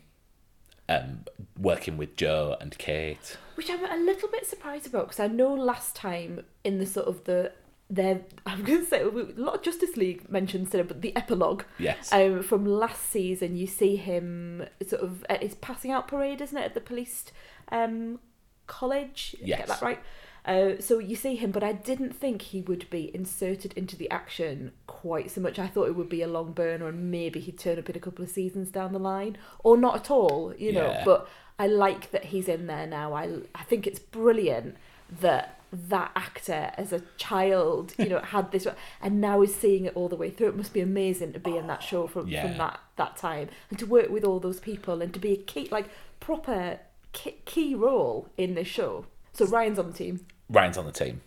um, 0.99 1.25
working 1.59 1.97
with 1.97 2.15
Jo 2.15 2.55
and 2.59 2.77
Kate. 2.77 3.37
Which 3.55 3.69
I'm 3.69 3.83
a 3.85 4.03
little 4.03 4.29
bit 4.29 4.45
surprised 4.45 4.87
about 4.87 5.07
because 5.07 5.19
I 5.19 5.27
know 5.27 5.53
last 5.53 5.95
time 5.95 6.43
in 6.63 6.79
the 6.79 6.85
sort 6.85 7.07
of 7.07 7.23
the 7.25 7.51
there 7.89 8.21
I'm 8.45 8.63
going 8.63 8.79
to 8.79 8.85
say 8.85 9.01
a 9.01 9.09
lot 9.09 9.55
of 9.55 9.61
Justice 9.61 9.97
League 9.97 10.29
mentions 10.29 10.69
today, 10.69 10.83
but 10.83 11.01
the 11.01 11.15
epilogue 11.15 11.63
Yes. 11.77 12.11
um, 12.13 12.41
from 12.41 12.65
last 12.65 13.09
season, 13.09 13.55
you 13.57 13.67
see 13.67 13.95
him 13.97 14.65
sort 14.87 15.01
of 15.01 15.25
at 15.29 15.43
his 15.43 15.55
passing 15.55 15.91
out 15.91 16.07
parade, 16.07 16.41
isn't 16.41 16.57
it, 16.57 16.63
at 16.63 16.73
the 16.73 16.81
police 16.81 17.25
um, 17.71 18.19
college? 18.67 19.35
Yes. 19.43 19.59
Get 19.59 19.67
that 19.67 19.81
right? 19.81 19.99
Uh, 20.45 20.71
so 20.79 20.97
you 20.99 21.15
see 21.15 21.35
him, 21.35 21.51
but 21.51 21.63
I 21.63 21.71
didn't 21.73 22.15
think 22.15 22.41
he 22.41 22.61
would 22.61 22.89
be 22.89 23.11
inserted 23.13 23.73
into 23.73 23.95
the 23.95 24.09
action 24.09 24.71
quite 24.87 25.29
so 25.31 25.39
much. 25.41 25.59
I 25.59 25.67
thought 25.67 25.87
it 25.87 25.95
would 25.95 26.09
be 26.09 26.21
a 26.23 26.27
long 26.27 26.51
burner 26.53 26.87
and 26.87 27.11
maybe 27.11 27.39
he'd 27.39 27.59
turn 27.59 27.77
up 27.77 27.89
in 27.89 27.95
a 27.95 27.99
couple 27.99 28.23
of 28.25 28.31
seasons 28.31 28.69
down 28.69 28.91
the 28.93 28.99
line, 28.99 29.37
or 29.63 29.77
not 29.77 29.95
at 29.95 30.09
all, 30.11 30.53
you 30.57 30.71
know. 30.73 30.87
Yeah. 30.87 31.03
But 31.05 31.27
I 31.59 31.67
like 31.67 32.09
that 32.11 32.25
he's 32.25 32.47
in 32.47 32.65
there 32.67 32.87
now. 32.87 33.13
I 33.13 33.41
I 33.53 33.63
think 33.63 33.85
it's 33.85 33.99
brilliant 33.99 34.77
that 35.19 35.59
that 35.71 36.11
actor 36.15 36.71
as 36.75 36.91
a 36.91 37.01
child, 37.17 37.93
you 37.97 38.09
know, 38.09 38.19
had 38.19 38.51
this, 38.51 38.67
and 39.01 39.21
now 39.21 39.41
is 39.41 39.53
seeing 39.55 39.85
it 39.85 39.95
all 39.95 40.09
the 40.09 40.15
way 40.17 40.29
through. 40.29 40.47
It 40.49 40.57
must 40.57 40.73
be 40.73 40.81
amazing 40.81 41.33
to 41.33 41.39
be 41.39 41.55
in 41.55 41.67
that 41.67 41.81
show 41.83 42.07
from, 42.07 42.27
Yeah. 42.27 42.41
from 42.47 42.57
that 42.57 42.79
that 42.97 43.15
time 43.15 43.49
and 43.69 43.77
to 43.79 43.85
work 43.85 44.09
with 44.09 44.23
all 44.25 44.39
those 44.39 44.59
people 44.59 45.01
and 45.01 45.13
to 45.13 45.19
be 45.19 45.33
a 45.33 45.37
key, 45.37 45.67
like 45.71 45.87
proper 46.19 46.79
key, 47.13 47.35
key 47.45 47.75
role 47.75 48.27
in 48.37 48.55
this 48.55 48.67
show. 48.67 49.05
So 49.33 49.45
Ryan's 49.45 49.79
on 49.79 49.91
the 49.91 49.97
team. 49.97 50.25
Ryan's 50.49 50.77
on 50.77 50.85
the 50.85 50.91
team. 50.91 51.21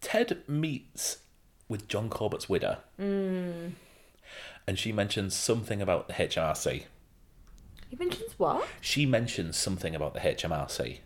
Ted 0.00 0.42
meets 0.48 1.18
with 1.68 1.88
John 1.88 2.08
Corbett's 2.08 2.48
widow. 2.48 2.78
Hmm. 2.98 3.68
And 4.66 4.78
she 4.78 4.92
mentions 4.92 5.34
something 5.34 5.80
about 5.80 6.08
the 6.08 6.14
HMRC. 6.14 6.84
He 7.88 7.96
mentions 7.96 8.32
what? 8.38 8.66
She 8.80 9.06
mentions 9.06 9.56
something 9.56 9.94
about 9.94 10.14
the 10.14 10.20
HMRC. 10.20 10.98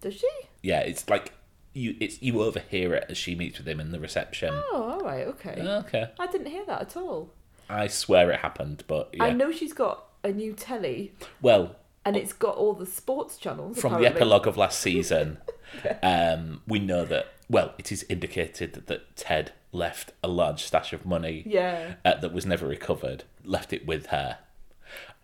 Does 0.00 0.14
she? 0.14 0.28
Yeah, 0.62 0.80
it's 0.80 1.08
like 1.08 1.32
you 1.72 1.96
it's 2.00 2.20
you 2.20 2.42
overhear 2.42 2.94
it 2.94 3.06
as 3.08 3.16
she 3.16 3.34
meets 3.34 3.58
with 3.58 3.66
him 3.66 3.80
in 3.80 3.92
the 3.92 4.00
reception. 4.00 4.50
Oh, 4.52 4.92
all 4.92 5.00
right, 5.00 5.26
okay. 5.26 5.60
Okay. 5.60 6.10
I 6.18 6.26
didn't 6.26 6.48
hear 6.48 6.66
that 6.66 6.82
at 6.82 6.96
all. 6.96 7.32
I 7.70 7.86
swear 7.86 8.30
it 8.30 8.40
happened, 8.40 8.84
but 8.86 9.10
yeah. 9.12 9.24
I 9.24 9.32
know 9.32 9.52
she's 9.52 9.72
got 9.72 10.04
a 10.24 10.32
new 10.32 10.52
telly 10.52 11.12
Well, 11.40 11.76
and 12.08 12.16
it's 12.16 12.32
got 12.32 12.56
all 12.56 12.72
the 12.72 12.86
sports 12.86 13.36
channels. 13.36 13.78
from 13.80 14.00
the 14.00 14.06
epilogue 14.06 14.46
of 14.46 14.56
last 14.56 14.80
season, 14.80 15.38
um, 16.02 16.62
we 16.66 16.78
know 16.78 17.04
that 17.04 17.26
well, 17.50 17.74
it 17.78 17.90
is 17.90 18.04
indicated 18.08 18.74
that 18.86 19.16
Ted 19.16 19.52
left 19.72 20.12
a 20.22 20.28
large 20.28 20.64
stash 20.64 20.92
of 20.92 21.06
money 21.06 21.42
Yeah. 21.46 21.94
uh, 22.04 22.16
that 22.16 22.32
was 22.32 22.44
never 22.44 22.66
recovered, 22.66 23.24
left 23.44 23.72
it 23.72 23.86
with 23.86 24.06
her. 24.06 24.38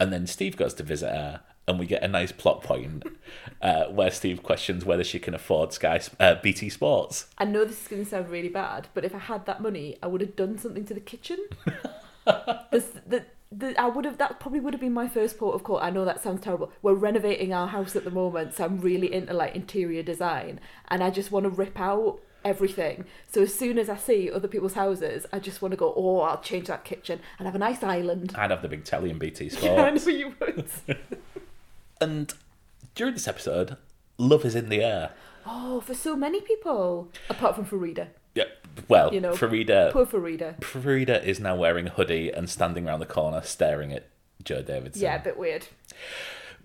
And 0.01 0.13
then 0.13 0.27
Steve 0.27 0.57
goes 0.57 0.75
to 0.75 0.83
visit 0.83 1.11
her, 1.11 1.41
and 1.67 1.79
we 1.79 1.87
get 1.87 2.03
a 2.03 2.09
nice 2.09 2.33
plot 2.33 2.63
point 2.63 3.05
uh, 3.63 3.85
where 3.85 4.11
Steve 4.11 4.43
questions 4.43 4.85
whether 4.85 5.05
she 5.05 5.19
can 5.19 5.35
afford 5.35 5.73
Sky 5.73 6.01
uh, 6.21 6.35
BT 6.37 6.69
Sports. 6.69 7.27
I 7.39 7.45
know 7.45 7.65
this 7.65 7.83
is 7.83 7.89
going 7.89 8.05
to 8.05 8.11
sound 8.11 8.29
really 8.29 8.49
bad, 8.49 8.89
but 8.95 9.05
if 9.05 9.15
I 9.15 9.19
had 9.19 9.47
that 9.47 9.63
money, 9.63 9.97
I 10.03 10.07
would 10.07 10.21
have 10.21 10.37
done 10.37 10.59
something 10.59 10.85
to 10.87 10.95
the 10.95 11.01
kitchen. 11.01 11.39
the, 12.25 12.85
the, 13.07 13.25
the, 13.57 13.81
I 13.81 13.87
would 13.89 14.05
have. 14.05 14.19
That 14.19 14.41
probably 14.41 14.61
would 14.61 14.75
have 14.75 14.81
been 14.81 14.93
my 14.95 15.09
first 15.09 15.39
port 15.39 15.55
of 15.55 15.63
call. 15.65 15.79
I 15.79 15.91
know 15.91 16.05
that 16.05 16.23
sounds 16.23 16.43
terrible. 16.43 16.73
We're 16.83 16.95
renovating 16.95 17.53
our 17.53 17.69
house 17.69 17.95
at 17.97 18.05
the 18.05 18.11
moment, 18.11 18.55
so 18.55 18.65
I'm 18.65 18.81
really 18.81 19.13
into 19.13 19.33
like 19.35 19.55
interior 19.55 20.03
design, 20.03 20.61
and 20.89 21.03
I 21.05 21.11
just 21.11 21.31
want 21.31 21.45
to 21.45 21.51
rip 21.51 21.79
out 21.79 22.21
everything. 22.45 23.05
So 23.27 23.43
as 23.43 23.55
soon 23.55 23.79
as 23.79 23.89
I 23.89 23.97
see 23.97 24.31
other 24.31 24.49
people's 24.49 24.75
houses, 24.75 25.25
I 25.33 25.39
just 25.39 25.63
want 25.63 25.73
to 25.73 25.77
go. 25.77 25.93
Oh, 25.97 26.21
I'll 26.21 26.41
change 26.41 26.67
that 26.69 26.85
kitchen 26.85 27.21
and 27.39 27.47
have 27.47 27.55
a 27.55 27.59
nice 27.59 27.83
island. 27.83 28.35
I'd 28.37 28.51
have 28.51 28.63
the 28.63 28.69
big 28.69 28.85
telly 28.85 29.11
and 29.11 29.19
BT 29.19 29.49
Sports. 29.51 29.65
Yeah, 29.65 29.83
I 29.83 29.91
know 29.91 30.09
you 30.09 30.35
would. 30.41 30.67
And 32.01 32.35
during 32.95 33.15
this 33.15 33.29
episode, 33.29 33.77
love 34.19 34.45
is 34.45 34.55
in 34.55 34.69
the 34.69 34.83
air. 34.83 35.13
oh, 35.47 35.81
for 35.81 35.95
so 35.95 36.17
many 36.17 36.41
people, 36.41 37.09
apart 37.31 37.55
from 37.55 37.65
Farida. 37.65 37.97
Yeah, 37.99 38.07
well, 38.89 39.13
You 39.13 39.21
know, 39.21 39.33
Farida, 39.33 39.93
Poor 39.93 40.07
Farida. 40.07 40.59
Farida 40.61 41.23
is 41.25 41.41
now 41.41 41.57
wearing 41.57 41.87
a 41.87 41.91
hoodie 41.91 42.31
and 42.31 42.49
standing 42.49 42.87
around 42.89 43.01
the 43.01 43.07
corner 43.07 43.43
staring 43.43 43.93
at 43.93 44.09
Jo 44.43 44.63
Davidson. 44.63 45.03
Yeah, 45.03 45.17
a 45.17 45.23
bit 45.23 45.37
weird. 45.37 45.67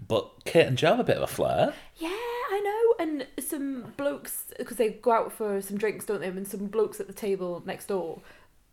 But 0.08 0.30
Kate 0.46 0.68
and 0.68 0.78
Jo 0.78 0.92
have 0.92 1.00
a 1.00 1.04
bit 1.04 1.18
of 1.18 1.24
a 1.24 1.28
flair. 1.28 1.74
Yeah, 1.98 2.10
I 2.10 2.62
know. 2.64 3.06
And 3.06 3.28
some 3.40 3.94
blokes, 3.98 4.46
because 4.58 4.78
they 4.78 4.90
go 4.90 5.12
out 5.12 5.32
for 5.34 5.62
some 5.62 5.78
drinks, 5.78 6.06
don't 6.06 6.22
they? 6.22 6.28
And 6.28 6.48
some 6.48 6.68
blokes 6.68 7.00
at 7.00 7.08
the 7.08 7.14
table 7.14 7.62
next 7.66 7.88
door 7.88 8.22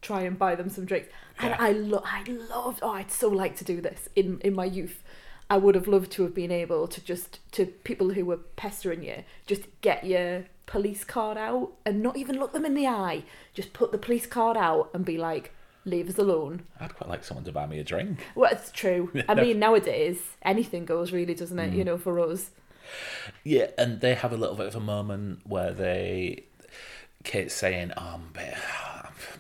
try 0.03 0.21
and 0.23 0.39
buy 0.39 0.55
them 0.55 0.69
some 0.69 0.85
drinks. 0.85 1.09
And 1.39 1.55
I 1.55 1.73
lo- 1.73 2.03
I 2.05 2.23
loved. 2.29 2.81
Oh, 2.83 2.91
I'd 2.91 3.11
so 3.11 3.29
like 3.29 3.57
to 3.57 3.65
do 3.65 3.81
this 3.81 4.09
in 4.15 4.41
in 4.41 4.55
my 4.55 4.65
youth. 4.65 5.03
I 5.49 5.59
would 5.59 5.75
have 5.75 5.87
loved 5.87 6.11
to 6.13 6.23
have 6.25 6.35
been 6.35 6.51
able 6.51 6.89
to 6.89 7.01
just 7.05 7.39
to 7.53 7.67
people 7.67 8.11
who 8.11 8.25
were 8.25 8.39
pestering 8.57 9.03
you, 9.03 9.25
just 9.47 9.63
get 9.81 10.05
your 10.05 10.45
police 10.67 11.05
card 11.05 11.39
out 11.39 11.73
and 11.85 12.03
not 12.03 12.17
even 12.17 12.39
look 12.39 12.53
them 12.53 12.65
in 12.65 12.75
the 12.75 12.87
eye. 12.87 13.23
Just 13.55 13.73
put 13.73 13.93
the 13.93 13.99
police 13.99 14.27
card 14.27 14.57
out 14.57 14.91
and 14.93 15.05
be 15.05 15.17
like, 15.17 15.53
"Leave 15.85 16.09
us 16.09 16.19
alone." 16.19 16.63
I'd 16.81 16.95
quite 16.95 17.09
like 17.09 17.25
someone 17.25 17.45
to 17.45 17.53
buy 17.53 17.67
me 17.67 17.79
a 17.79 17.85
drink. 17.85 18.19
Well, 18.35 18.51
it's 18.53 18.71
true. 18.73 19.11
I 19.29 19.35
mean, 19.35 19.59
nowadays 19.59 20.21
anything 20.43 20.85
goes, 20.85 21.13
really, 21.13 21.35
doesn't 21.35 21.59
it? 21.59 21.73
You 21.73 21.83
mm. 21.83 21.87
know, 21.87 21.99
for 21.99 22.21
us. 22.21 22.51
Yeah, 23.45 23.69
and 23.79 24.01
they 24.01 24.15
have 24.15 24.33
a 24.33 24.37
little 24.37 24.57
bit 24.57 24.67
of 24.67 24.77
a 24.77 24.81
moment 24.81 25.41
where 25.45 25.73
they, 25.73 26.45
Kate's 27.25 27.55
saying, 27.55 27.93
"Oh, 27.97 28.15
I'm 28.15 28.23
a 28.23 28.39
bit, 28.39 28.55
I've 29.05 29.39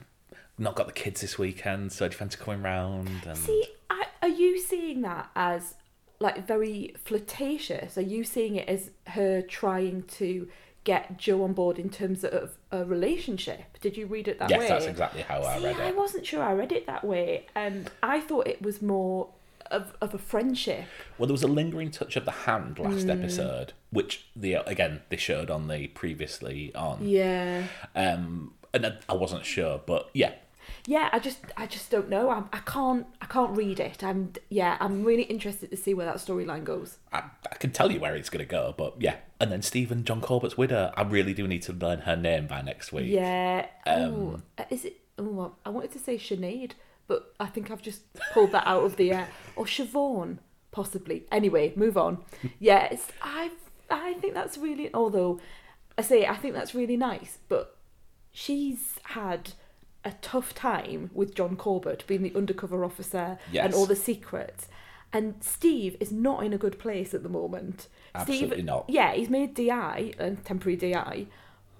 not 0.59 0.75
got 0.75 0.87
the 0.87 0.92
kids 0.92 1.21
this 1.21 1.38
weekend, 1.38 1.92
so 1.92 2.09
do 2.09 2.12
you 2.12 2.18
fancy 2.18 2.38
coming 2.38 2.62
round?" 2.62 3.26
And 3.26 3.37
See, 3.37 3.64
I, 3.90 4.06
are 4.23 4.28
you 4.28 4.61
seeing 4.61 5.02
that 5.02 5.30
as 5.35 5.75
like 6.18 6.47
very 6.47 6.95
flirtatious? 7.04 7.99
Are 7.99 8.02
you 8.02 8.25
seeing 8.25 8.56
it 8.56 8.68
as 8.68 8.90
her 9.09 9.42
trying 9.42 10.02
to 10.02 10.49
get 10.86 11.18
Jo 11.18 11.42
on 11.44 11.52
board 11.52 11.78
in 11.78 11.90
terms 11.90 12.24
of 12.24 12.56
a 12.72 12.84
relationship? 12.86 13.76
Did 13.82 13.98
you 13.98 14.06
read 14.06 14.26
it 14.28 14.38
that 14.38 14.48
yes, 14.48 14.58
way? 14.60 14.64
Yes, 14.64 14.70
that's 14.70 14.86
exactly 14.86 15.20
how 15.22 15.42
I 15.42 15.58
See, 15.58 15.64
read 15.66 15.76
I 15.80 15.90
wasn't 15.92 16.24
sure 16.24 16.42
I 16.42 16.52
read 16.54 16.72
it 16.72 16.86
that 16.86 17.04
way, 17.04 17.46
and 17.54 17.90
I 18.02 18.20
thought 18.20 18.46
it 18.46 18.62
was 18.62 18.80
more 18.80 19.28
of, 19.70 19.94
of 20.00 20.14
a 20.14 20.18
friendship. 20.18 20.84
Well, 21.18 21.26
there 21.26 21.34
was 21.34 21.42
a 21.42 21.48
lingering 21.48 21.90
touch 21.90 22.16
of 22.16 22.24
the 22.24 22.30
hand 22.30 22.78
last 22.78 23.02
Hmm. 23.02 23.10
episode, 23.10 23.72
which 23.90 24.26
the 24.34 24.54
again 24.66 25.02
they 25.10 25.16
showed 25.16 25.50
on 25.50 25.68
the 25.68 25.88
previously 25.88 26.74
on. 26.74 27.06
Yeah. 27.06 27.64
Um, 27.94 28.54
and 28.72 28.86
I, 28.86 28.92
I 29.08 29.14
wasn't 29.14 29.44
sure, 29.44 29.80
but 29.84 30.08
yeah, 30.14 30.32
Yeah, 30.86 31.08
I 31.12 31.18
just, 31.18 31.38
I 31.56 31.66
just 31.66 31.90
don't 31.90 32.08
know. 32.08 32.30
I'm, 32.30 32.48
I 32.52 32.58
can't, 32.58 33.06
I 33.20 33.26
can't 33.26 33.56
read 33.56 33.80
it. 33.80 34.04
I'm, 34.04 34.32
yeah, 34.48 34.76
I'm 34.78 35.02
really 35.02 35.24
interested 35.24 35.70
to 35.70 35.76
see 35.76 35.94
where 35.94 36.06
that 36.06 36.16
storyline 36.16 36.62
goes. 36.62 36.98
I, 37.12 37.24
I 37.50 37.56
can 37.56 37.72
tell 37.72 37.90
you 37.90 37.98
where 37.98 38.14
it's 38.14 38.30
going 38.30 38.44
to 38.44 38.50
go, 38.50 38.72
but 38.76 38.94
yeah. 39.00 39.16
And 39.40 39.50
then 39.50 39.62
Stephen 39.62 40.04
John 40.04 40.20
Corbett's 40.20 40.56
widow. 40.56 40.92
I 40.96 41.02
really 41.02 41.34
do 41.34 41.48
need 41.48 41.62
to 41.62 41.72
learn 41.72 42.00
her 42.00 42.16
name 42.16 42.46
by 42.46 42.62
next 42.62 42.92
week. 42.92 43.06
Yeah. 43.08 43.66
Um, 43.84 44.42
oh, 44.58 44.64
is 44.70 44.84
it? 44.84 45.00
Oh, 45.18 45.52
I 45.64 45.70
wanted 45.70 45.92
to 45.92 45.98
say 45.98 46.18
Sinead, 46.18 46.72
but 47.08 47.34
I 47.40 47.46
think 47.46 47.70
I've 47.70 47.82
just 47.82 48.02
pulled 48.32 48.52
that 48.52 48.66
out 48.66 48.84
of 48.84 48.96
the 48.96 49.12
air. 49.12 49.28
Or 49.56 49.64
Siobhan, 49.64 50.38
possibly. 50.70 51.26
Anyway, 51.32 51.72
move 51.76 51.96
on. 51.96 52.18
Yes, 52.60 53.08
I, 53.20 53.50
I 53.90 54.14
think 54.14 54.34
that's 54.34 54.56
really. 54.56 54.90
Although, 54.94 55.40
I 55.98 56.02
say 56.02 56.26
I 56.26 56.36
think 56.36 56.54
that's 56.54 56.74
really 56.74 56.96
nice, 56.96 57.38
but 57.48 57.76
she's 58.30 58.98
had 59.02 59.52
a 60.06 60.12
tough 60.22 60.54
time 60.54 61.10
with 61.12 61.34
John 61.34 61.56
Corbett 61.56 62.04
being 62.06 62.22
the 62.22 62.34
undercover 62.34 62.84
officer 62.84 63.38
Yes. 63.50 63.66
and 63.66 63.75
all 63.75 63.86
the 63.86 63.96
secrets. 63.96 64.68
And 65.12 65.34
Steve 65.40 65.96
is 66.00 66.12
not 66.12 66.44
in 66.44 66.52
a 66.52 66.58
good 66.58 66.78
place 66.78 67.12
at 67.12 67.22
the 67.22 67.28
moment. 67.28 67.88
Absolutely 68.14 68.48
Steve, 68.48 68.64
not. 68.64 68.84
Yeah, 68.88 69.12
he's 69.12 69.28
made 69.28 69.54
DI, 69.54 70.14
a 70.18 70.30
temporary 70.36 70.76
DI, 70.76 71.26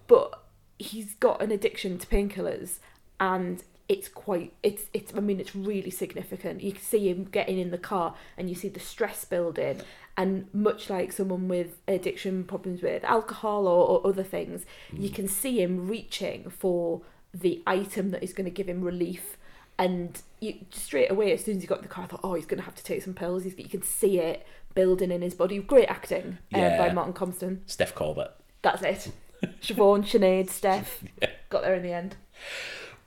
but 0.09 0.43
he's 0.79 1.15
got 1.15 1.41
an 1.41 1.53
addiction 1.53 1.99
to 1.99 2.07
painkillers 2.07 2.79
and 3.19 3.63
it's 3.89 4.09
quite 4.09 4.53
it's 4.63 4.87
it's 4.93 5.15
I 5.15 5.21
mean 5.21 5.39
it's 5.39 5.55
really 5.55 5.91
significant. 5.91 6.61
You 6.63 6.73
can 6.73 6.83
see 6.83 7.09
him 7.09 7.25
getting 7.25 7.59
in 7.59 7.71
the 7.71 7.79
car 7.79 8.15
and 8.37 8.49
you 8.49 8.57
see 8.57 8.69
the 8.69 8.81
stress 8.81 9.25
building 9.25 9.81
and 10.17 10.53
much 10.53 10.91
like 10.91 11.13
someone 11.13 11.47
with 11.47 11.79
addiction 11.87 12.45
problems 12.45 12.83
with 12.83 13.05
alcohol 13.05 13.69
or, 13.69 13.89
or 13.89 14.07
other 14.07 14.25
things, 14.25 14.65
you 14.93 15.11
mm. 15.11 15.15
can 15.15 15.29
see 15.29 15.63
him 15.63 15.87
reaching 15.87 16.51
for 16.51 17.03
the 17.41 17.63
item 17.67 18.11
that 18.13 18.23
is 18.23 18.33
going 18.33 18.45
to 18.45 18.51
give 18.51 18.69
him 18.69 18.83
relief 18.83 19.37
and 19.79 20.23
you 20.41 20.55
straight 20.71 21.11
away 21.11 21.33
as 21.33 21.45
soon 21.45 21.57
as 21.57 21.63
he 21.63 21.67
got 21.67 21.79
in 21.79 21.83
the 21.83 21.89
car 21.89 22.05
I 22.05 22.07
thought 22.07 22.21
oh 22.25 22.35
he's 22.35 22.47
going 22.47 22.59
to 22.59 22.65
have 22.65 22.75
to 22.77 22.83
take 22.85 23.03
some 23.03 23.13
pills 23.15 23.45
he's, 23.45 23.59
you 23.59 23.69
can 23.69 23.83
see 23.83 24.19
it 24.19 24.47
building 24.75 25.11
in 25.11 25.21
his 25.23 25.35
body 25.35 25.59
great 25.59 25.89
acting 25.89 26.39
uh, 26.55 26.59
Yeah. 26.59 26.79
by 26.79 26.93
Martin 26.95 27.13
Compston 27.15 27.61
Steph 27.67 27.95
Corbett. 27.95 28.31
that's 28.63 28.83
it. 28.83 29.11
Siobhan, 29.61 30.03
Sinead, 30.03 30.49
Steph. 30.49 31.05
Yeah. 31.21 31.29
Got 31.51 31.63
there 31.63 31.75
in 31.75 31.83
the 31.83 31.93
end. 31.93 32.17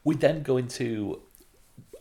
We 0.03 0.15
then 0.15 0.43
go 0.43 0.57
into 0.57 1.21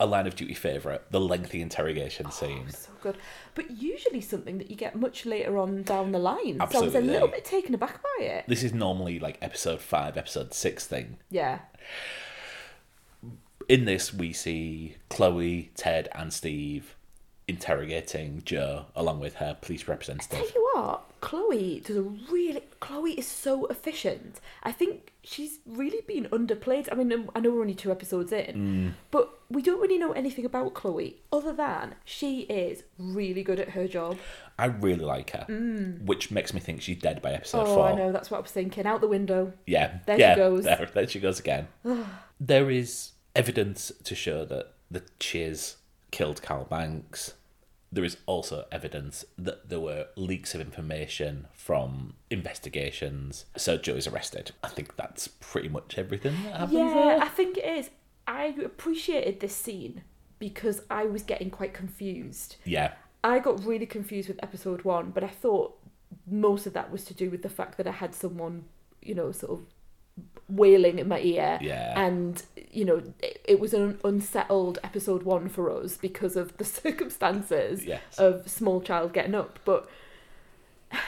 a 0.01 0.07
line 0.07 0.27
of 0.27 0.37
duty 0.37 0.55
favourite, 0.55 1.11
the 1.11 1.21
lengthy 1.21 1.61
interrogation 1.61 2.27
oh, 2.29 2.31
scene. 2.31 2.65
Oh, 2.69 2.71
So 2.71 2.91
good. 3.03 3.17
But 3.55 3.71
usually 3.71 4.21
something 4.21 4.59
that 4.59 4.71
you 4.71 4.77
get 4.77 4.97
much 4.97 5.27
later 5.27 5.59
on 5.59 5.83
down 5.83 6.13
the 6.13 6.19
line. 6.19 6.61
So 6.71 6.81
I 6.81 6.85
was 6.85 6.95
a 6.95 7.01
little 7.01 7.29
bit 7.29 7.45
taken 7.45 7.75
aback 7.75 8.01
by 8.03 8.25
it. 8.25 8.45
This 8.47 8.63
is 8.63 8.73
normally 8.73 9.19
like 9.19 9.39
episode 9.43 9.81
five, 9.81 10.17
episode 10.17 10.55
six 10.55 10.87
thing. 10.87 11.17
Yeah. 11.31 11.61
In 13.69 13.85
this, 13.85 14.15
we 14.15 14.33
see 14.33 14.97
Chloe, 15.11 15.71
Ted, 15.75 16.09
and 16.15 16.33
Steve 16.33 16.95
interrogating 17.49 18.43
Jo 18.45 18.85
along 18.95 19.21
with 19.21 19.37
her 19.37 19.57
police 19.61 19.89
representative. 19.89 20.39
Tell 20.39 20.49
you 20.55 20.71
what, 20.75 21.05
Chloe 21.21 21.81
does 21.85 21.97
a 21.97 22.03
really. 22.03 22.63
Chloe 22.79 23.13
is 23.13 23.27
so 23.27 23.67
efficient. 23.67 24.41
I 24.63 24.71
think 24.71 25.13
she's 25.25 25.59
really 25.67 26.03
been 26.07 26.27
underplayed. 26.27 26.89
I 26.93 26.95
mean, 26.95 27.29
I 27.35 27.41
know 27.41 27.51
we're 27.51 27.63
only 27.63 27.75
two 27.75 27.91
episodes 27.91 28.33
in, 28.33 28.55
mm. 28.55 28.93
but 29.11 29.31
we 29.51 29.63
don't 29.63 29.81
really 29.81 29.99
know 29.99 30.13
anything 30.13 30.45
about 30.45 30.75
Chloe 30.75 31.17
other 31.33 31.53
than 31.53 31.95
she 32.05 32.43
is 32.43 32.85
really 32.99 33.43
good 33.43 33.59
at 33.59 33.71
her 33.71 33.89
job. 33.89 34.19
I 34.59 34.67
really 34.67 35.05
like 35.05 35.31
her, 35.31 35.47
mm. 35.49 36.05
which 36.05 36.31
makes 36.31 36.53
me 36.53 36.61
think 36.61 36.83
she's 36.83 36.99
dead 36.99 37.23
by 37.23 37.33
episode 37.33 37.67
oh, 37.67 37.75
four. 37.75 37.87
I 37.87 37.95
know. 37.95 38.13
That's 38.13 38.31
what 38.31 38.39
I 38.39 38.41
was 38.43 38.51
thinking. 38.51 38.87
Out 38.87 39.01
the 39.01 39.09
window. 39.09 39.55
Yeah, 39.67 39.99
There 40.07 40.19
she 40.19 40.37
goes. 40.37 40.65
There, 40.65 40.89
there 40.93 41.09
she 41.09 41.19
goes 41.19 41.41
again. 41.41 41.69
there 42.41 42.71
is 42.71 43.13
evidence 43.35 43.91
to 44.05 44.15
show 44.15 44.45
that 44.45 44.75
the 44.91 45.03
Chiz 45.19 45.77
killed 46.11 46.43
Carl 46.43 46.65
Banks. 46.65 47.35
there 47.91 48.05
is 48.05 48.19
also 48.27 48.67
evidence 48.71 49.25
that 49.39 49.69
there 49.71 49.81
were 49.81 50.07
leaks 50.15 50.55
of 50.55 50.61
information 50.61 51.47
from 51.55 52.15
investigations. 52.31 53.47
So 53.57 53.79
Jo 53.79 53.95
is 53.95 54.07
arrested. 54.07 54.53
I 54.63 54.69
think 54.69 54.97
that's 54.97 55.27
pretty 55.29 55.69
much 55.71 55.97
everything 55.97 56.35
that 56.45 56.53
happens 56.53 56.73
Yeah, 56.73 56.95
there. 56.95 57.21
I 57.23 57.29
think 57.29 57.57
it 57.57 57.65
is. 57.65 57.91
I 58.27 58.55
appreciated 58.63 59.41
this 59.41 59.57
scene 59.57 60.03
because 60.39 60.83
I 60.91 61.05
was 61.05 61.23
getting 61.23 61.49
quite 61.51 61.73
confused. 61.73 62.57
Yeah, 62.65 62.93
I 63.25 63.39
got 63.39 63.65
really 63.65 63.87
confused 63.87 64.29
with 64.29 64.39
episode 64.43 64.83
one, 64.83 65.11
but 65.11 65.25
I 65.25 65.29
thought 65.29 65.79
most 66.27 66.67
of 66.67 66.75
that 66.75 66.91
was 66.93 67.05
to 67.05 67.15
do 67.15 67.31
with 67.31 67.43
the 67.43 67.49
fact 67.49 67.79
that 67.79 67.87
I 67.87 67.93
had 67.93 68.15
someone, 68.15 68.67
you 69.01 69.15
know, 69.15 69.33
sort 69.33 69.53
of 69.59 69.67
wailing 70.49 70.99
in 70.99 71.09
my 71.09 71.21
ear. 71.21 71.59
Yeah. 71.61 71.99
And, 72.01 72.43
you 72.71 72.85
know, 72.85 73.03
it, 73.23 73.41
it 73.45 73.61
was 73.61 73.75
an 73.75 73.99
unsettled 74.05 74.79
episode 74.83 75.23
one 75.23 75.49
for 75.49 75.71
us 75.71 75.97
because 75.97 76.37
of 76.37 76.57
the 76.57 76.65
circumstances 76.83 77.85
Yes. 77.85 78.19
of 78.19 78.49
small 78.49 78.81
child 78.81 79.13
getting 79.13 79.35
up. 79.35 79.59
But 79.65 79.89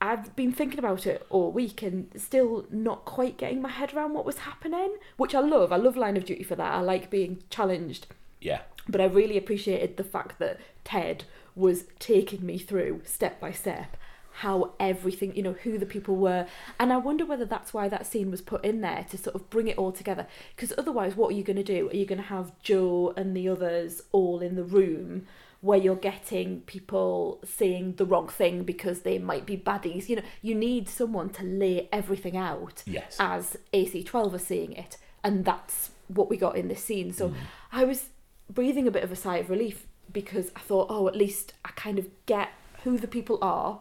I've 0.00 0.36
been 0.36 0.52
thinking 0.52 0.78
about 0.78 1.06
it 1.06 1.26
all 1.30 1.50
week 1.50 1.82
and 1.82 2.10
still 2.16 2.66
not 2.70 3.04
quite 3.06 3.38
getting 3.38 3.62
my 3.62 3.70
head 3.70 3.94
around 3.94 4.12
what 4.12 4.26
was 4.26 4.38
happening, 4.40 4.96
which 5.16 5.34
I 5.34 5.40
love. 5.40 5.72
I 5.72 5.76
love 5.76 5.96
Line 5.96 6.16
of 6.16 6.26
Duty 6.26 6.42
for 6.42 6.56
that. 6.56 6.74
I 6.74 6.80
like 6.80 7.10
being 7.10 7.42
challenged 7.50 8.06
yeah, 8.40 8.60
but 8.86 9.00
I 9.00 9.06
really 9.06 9.38
appreciated 9.38 9.96
the 9.96 10.04
fact 10.04 10.38
that 10.38 10.60
Ted 10.84 11.24
was 11.54 11.84
taking 11.98 12.44
me 12.44 12.58
through 12.58 13.00
step 13.06 13.40
by 13.40 13.52
step 13.52 13.96
how 14.38 14.72
everything, 14.80 15.34
you 15.36 15.42
know, 15.42 15.52
who 15.52 15.78
the 15.78 15.86
people 15.86 16.16
were. 16.16 16.46
And 16.80 16.92
I 16.92 16.96
wonder 16.96 17.24
whether 17.24 17.44
that's 17.44 17.72
why 17.72 17.88
that 17.88 18.04
scene 18.04 18.30
was 18.32 18.40
put 18.40 18.64
in 18.64 18.80
there 18.80 19.06
to 19.10 19.16
sort 19.16 19.36
of 19.36 19.48
bring 19.48 19.68
it 19.68 19.78
all 19.78 19.92
together. 19.92 20.26
Because 20.56 20.72
otherwise, 20.76 21.14
what 21.14 21.30
are 21.30 21.36
you 21.36 21.44
going 21.44 21.56
to 21.56 21.62
do? 21.62 21.88
Are 21.88 21.96
you 21.96 22.04
going 22.04 22.20
to 22.20 22.26
have 22.26 22.52
Jo 22.60 23.14
and 23.16 23.36
the 23.36 23.48
others 23.48 24.02
all 24.10 24.40
in 24.40 24.56
the 24.56 24.64
room? 24.64 25.26
Where 25.60 25.78
you're 25.78 25.96
getting 25.96 26.62
people 26.62 27.40
saying 27.44 27.94
the 27.94 28.04
wrong 28.04 28.28
thing 28.28 28.64
because 28.64 29.00
they 29.00 29.18
might 29.18 29.46
be 29.46 29.56
baddies. 29.56 30.08
You 30.08 30.16
know, 30.16 30.22
you 30.42 30.54
need 30.54 30.88
someone 30.88 31.30
to 31.30 31.44
lay 31.44 31.88
everything 31.92 32.36
out 32.36 32.82
yes. 32.86 33.16
as 33.20 33.56
AC12 33.72 34.34
are 34.34 34.38
seeing 34.38 34.72
it. 34.72 34.96
And 35.22 35.44
that's 35.44 35.90
what 36.08 36.28
we 36.28 36.36
got 36.36 36.56
in 36.56 36.68
this 36.68 36.82
scene. 36.84 37.12
So 37.12 37.28
Mm. 37.28 37.34
I 37.72 37.84
was 37.84 38.08
breathing 38.50 38.86
a 38.86 38.90
bit 38.90 39.04
of 39.04 39.12
a 39.12 39.16
sigh 39.16 39.38
of 39.38 39.48
relief 39.48 39.86
because 40.12 40.50
I 40.54 40.60
thought, 40.60 40.88
oh, 40.90 41.08
at 41.08 41.16
least 41.16 41.54
I 41.64 41.70
kind 41.70 41.98
of 41.98 42.08
get 42.26 42.50
who 42.82 42.98
the 42.98 43.08
people 43.08 43.38
are, 43.40 43.80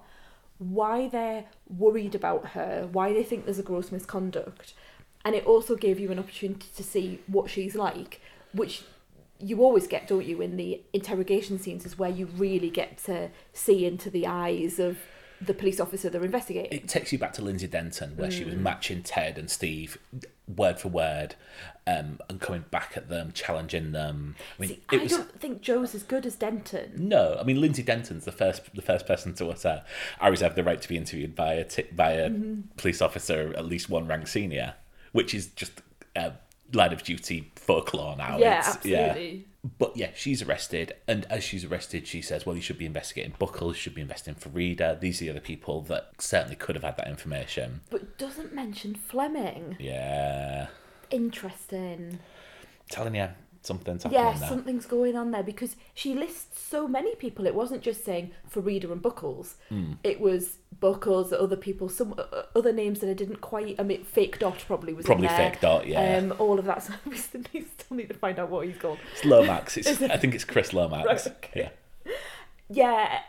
why 0.58 1.08
they're 1.08 1.46
worried 1.68 2.16
about 2.16 2.50
her, 2.50 2.88
why 2.92 3.14
they 3.14 3.24
think 3.24 3.46
there's 3.46 3.60
a 3.60 3.64
gross 3.64 3.92
misconduct. 3.92 4.74
And 5.26 5.36
it 5.36 5.46
also 5.46 5.76
gave 5.76 6.00
you 6.00 6.12
an 6.12 6.20
opportunity 6.20 6.68
to 6.76 6.84
see 6.84 7.20
what 7.28 7.50
she's 7.50 7.76
like, 7.76 8.22
which 8.54 8.84
you 9.40 9.62
always 9.62 9.88
get, 9.88 10.08
don't 10.08 10.26
you, 10.26 10.42
in 10.42 10.58
the 10.58 10.82
interrogation 10.94 11.60
scenes, 11.60 11.86
is 11.86 11.98
where 11.98 12.10
you 12.10 12.26
really 12.26 12.70
get 12.70 12.98
to 13.06 13.30
see 13.52 13.86
into 13.86 14.10
the 14.10 14.28
eyes 14.28 14.80
of 14.80 14.98
the 15.46 15.54
police 15.54 15.80
officer 15.80 16.10
they're 16.10 16.24
investigating. 16.24 16.72
it 16.72 16.88
takes 16.88 17.12
you 17.12 17.18
back 17.20 17.34
to 17.34 17.42
Lindsay 17.42 17.68
Denton, 17.68 18.16
where 18.18 18.32
she 18.32 18.44
was 18.44 18.54
Mm. 18.56 18.60
matching 18.62 19.04
Ted 19.04 19.38
and 19.38 19.50
Steve 19.50 19.98
word 20.48 20.80
for 20.80 20.90
word, 20.90 21.36
um, 21.88 22.20
and 22.30 22.40
coming 22.42 22.66
back 22.70 22.94
at 22.98 23.08
them, 23.10 23.32
challenging 23.34 23.92
them. 23.94 24.36
I 24.58 24.62
mean, 24.62 24.70
See, 24.70 24.82
I 24.90 24.98
was 24.98 25.12
don't 25.12 25.40
think 25.40 25.62
Jo's 25.62 25.96
as 25.96 26.04
good 26.04 26.26
as 26.26 26.36
Denton. 26.36 26.92
no. 26.98 27.38
I 27.40 27.44
mean, 27.44 27.60
Lindsay 27.62 27.84
Denton's 27.84 28.26
the 28.26 28.32
first 28.32 28.74
the 28.76 28.82
first 28.82 29.06
person 29.06 29.34
to 29.36 29.48
utter, 29.50 29.84
"I 30.20 30.28
reserve 30.28 30.56
the 30.56 30.64
right 30.64 30.82
to 30.82 30.88
be 30.90 30.98
interviewed 30.98 31.36
by 31.36 31.54
a 31.54 31.64
t- 31.64 31.84
by 31.94 32.12
a 32.14 32.30
Mm-hmm. 32.30 32.62
police 32.78 33.02
officer 33.02 33.54
at 33.58 33.66
least 33.66 33.90
one 33.90 34.08
rank 34.08 34.28
senior," 34.28 34.76
which 35.14 35.34
is 35.34 35.48
just 35.48 35.82
uh, 36.16 36.32
line 36.74 36.92
of 36.94 37.04
duty 37.04 37.52
folklore 37.56 38.16
now. 38.18 38.38
yeah, 38.38 38.60
It's- 38.60 38.76
absolutely. 38.76 39.46
But 39.78 39.96
yeah, 39.96 40.12
she's 40.14 40.42
arrested, 40.42 40.94
and 41.08 41.26
as 41.30 41.44
she's 41.44 41.64
arrested, 41.64 42.06
she 42.06 42.22
says, 42.22 42.46
"Well, 42.46 42.56
you 42.56 42.62
should 42.62 42.78
be 42.78 42.86
investigating 42.86 43.34
Buckell. 43.40 43.70
you 43.70 43.74
should 43.76 43.96
be 43.96 44.02
investigating 44.02 44.52
Farida. 44.52 45.00
These 45.00 45.22
are 45.22 45.26
the 45.26 45.32
other 45.32 45.40
people 45.40 45.82
that 45.84 46.10
certainly 46.18 46.58
could 46.58 46.76
have 46.76 46.84
had 46.84 46.98
that 46.98 47.08
information." 47.08 47.82
But 47.90 48.18
doesn't 48.18 48.54
mention 48.54 48.94
Fleming. 48.96 49.78
Yeah, 49.80 50.68
Interesting. 51.12 52.20
telling 52.90 53.16
you 53.16 53.30
something's 53.64 54.04
happening 54.04 54.24
Yeah, 54.24 54.38
there. 54.38 54.50
something's 54.50 54.86
going 54.86 55.16
on 55.16 55.32
there 55.32 55.42
because 55.44 55.76
she 55.94 56.14
lists 56.14 56.62
so 56.62 56.88
many 56.88 57.16
people. 57.16 57.48
It 57.48 57.56
wasn't 57.56 57.82
just 57.82 58.04
saying 58.06 58.32
Farida 58.54 58.92
and 58.92 59.02
Buckells. 59.02 59.56
Hmm. 59.70 59.94
It 60.04 60.20
was 60.20 60.58
Buckells, 60.80 61.34
other 61.34 61.56
people, 61.56 61.90
some 61.90 62.14
uh, 62.18 62.44
other 62.56 62.72
names 62.74 63.00
that 63.00 63.10
I 63.10 63.14
didn't 63.14 63.42
quite. 63.42 63.80
I 63.80 63.84
mean, 63.84 64.04
Fake 64.04 64.38
Dot 64.40 64.64
probably 64.68 64.94
was 64.94 65.06
Probably 65.06 65.28
fake 65.30 65.62
dot. 65.62 65.88
Yeah, 65.88 66.18
Um, 66.18 66.34
all 66.40 66.60
of 66.60 66.66
that. 66.66 66.84
So 66.84 66.94
we 67.06 67.18
still 67.18 67.42
need, 67.98 68.08
to 68.10 68.14
find 68.14 68.38
out 68.40 68.50
what 68.50 68.68
he's 68.68 68.78
called. 68.78 69.00
it's 69.14 69.24
Lomax. 69.26 69.78
It's, 69.78 70.02
I 70.02 70.18
think 70.18 70.36
it's 70.36 70.44
Chris 70.46 70.74
Lomax. 70.74 71.06
Right, 71.08 71.28
okay. 71.28 71.72
Yeah, 72.06 72.14
Yeah, 72.70 73.20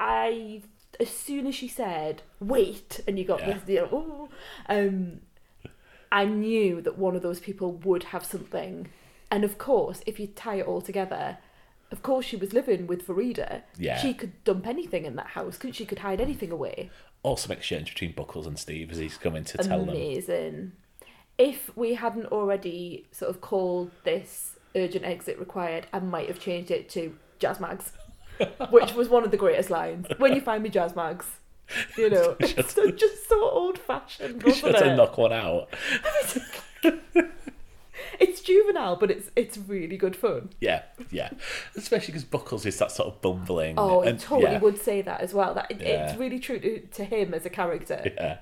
I 0.00 0.62
as 1.00 1.08
soon 1.10 1.46
as 1.46 1.54
she 1.54 1.66
said 1.68 2.22
wait, 2.40 3.00
and 3.06 3.18
you 3.18 3.24
got 3.24 3.40
Yeah. 3.40 3.58
this, 3.58 3.68
you 3.68 3.80
know, 3.80 4.28
um, 4.68 5.20
I 6.12 6.24
knew 6.24 6.80
that 6.82 6.96
one 6.98 7.16
of 7.16 7.22
those 7.22 7.40
people 7.40 7.72
would 7.72 8.04
have 8.04 8.24
something, 8.24 8.88
and 9.34 9.42
of 9.42 9.58
course, 9.58 10.00
if 10.06 10.20
you 10.20 10.28
tie 10.28 10.60
it 10.60 10.66
all 10.66 10.80
together, 10.80 11.38
of 11.90 12.04
course 12.04 12.24
she 12.24 12.36
was 12.36 12.52
living 12.52 12.86
with 12.86 13.04
Farida. 13.04 13.62
Yeah. 13.76 13.98
she 13.98 14.14
could 14.14 14.32
dump 14.44 14.64
anything 14.64 15.04
in 15.04 15.16
that 15.16 15.26
house, 15.26 15.56
couldn't 15.56 15.74
she? 15.74 15.84
Could 15.84 15.98
hide 15.98 16.20
anything 16.20 16.52
away. 16.52 16.90
awesome 17.24 17.50
exchange 17.50 17.92
between 17.92 18.12
Buckells 18.12 18.46
and 18.46 18.56
Steve 18.56 18.92
as 18.92 18.98
he's 18.98 19.16
coming 19.18 19.42
to 19.42 19.58
tell 19.58 19.80
them. 19.80 19.88
Amazing. 19.88 20.70
If 21.36 21.76
we 21.76 21.94
hadn't 21.94 22.26
already 22.26 23.06
sort 23.10 23.28
of 23.28 23.40
called 23.40 23.90
this 24.04 24.54
urgent 24.76 25.04
exit 25.04 25.36
required, 25.40 25.88
I 25.92 25.98
might 25.98 26.28
have 26.28 26.38
changed 26.38 26.70
it 26.70 26.88
to 26.90 27.16
jazz 27.40 27.58
mags, 27.58 27.90
which 28.70 28.94
was 28.94 29.08
one 29.08 29.24
of 29.24 29.32
the 29.32 29.36
greatest 29.36 29.68
lines. 29.68 30.06
When 30.18 30.32
you 30.36 30.40
find 30.40 30.62
me 30.62 30.68
jazz 30.70 30.94
mags, 30.94 31.26
you 31.98 32.08
know, 32.08 32.36
it's 32.40 32.72
so, 32.72 32.88
just 33.04 33.28
so 33.28 33.42
old 33.50 33.78
fashioned, 33.78 34.42
wasn't 34.44 34.76
sure 34.76 34.84
to 34.84 34.94
knock 34.94 35.18
one 35.18 35.32
out. 35.32 35.74
It's 38.20 38.40
juvenile, 38.40 38.96
but 38.96 39.10
it's 39.10 39.30
it's 39.36 39.56
really 39.58 39.96
good 39.96 40.16
fun. 40.16 40.50
Yeah, 40.60 40.82
yeah. 41.10 41.30
Especially 41.76 42.12
because 42.12 42.24
Buckells 42.24 42.66
is 42.66 42.78
that 42.78 42.90
sort 42.92 43.08
of 43.08 43.20
bumbling. 43.20 43.74
Oh, 43.78 44.02
he 44.02 44.10
and, 44.10 44.20
totally 44.20 44.52
yeah, 44.52 44.58
would 44.60 44.80
say 44.80 45.02
that 45.02 45.20
as 45.20 45.34
well. 45.34 45.54
That 45.54 45.70
Yeah. 45.70 46.08
it's 46.10 46.18
really 46.18 46.38
true 46.38 46.58
to, 46.58 46.80
to 46.80 47.04
him 47.04 47.34
as 47.34 47.44
a 47.46 47.50
character. 47.50 48.02
Yeah. 48.16 48.38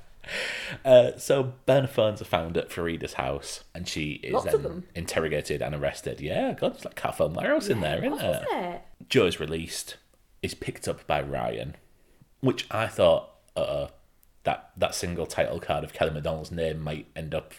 Uh, 0.84 1.16
so 1.18 1.54
burner 1.66 1.88
phones 1.88 2.22
are 2.22 2.26
found 2.26 2.56
at 2.56 2.70
Farida's 2.70 3.14
house, 3.14 3.64
and 3.74 3.88
she 3.88 4.12
is 4.22 4.32
Lots 4.34 4.52
then 4.52 4.84
interrogated 4.94 5.62
and 5.62 5.74
arrested. 5.74 6.20
Yeah, 6.20 6.52
God, 6.52 6.76
it's 6.76 6.84
like 6.84 6.94
Carphone 6.94 7.34
Warehouse 7.34 7.68
in 7.68 7.80
there, 7.80 7.98
isn't 7.98 8.12
Was, 8.12 8.22
it? 8.22 8.26
wasn't 8.26 8.74
it? 8.74 8.82
Jo 9.08 9.26
is 9.26 9.40
released, 9.40 9.96
is 10.42 10.54
picked 10.54 10.86
up 10.86 11.06
by 11.06 11.20
Ryan, 11.20 11.74
which 12.40 12.66
I 12.70 12.86
thought, 12.86 13.30
uh, 13.56 13.88
that 14.44 14.70
that 14.76 14.94
single 14.94 15.26
title 15.26 15.60
card 15.60 15.84
of 15.84 15.92
Kelly 15.92 16.12
Macdonald's 16.12 16.50
name 16.50 16.80
might 16.80 17.06
end 17.14 17.34
up 17.34 17.54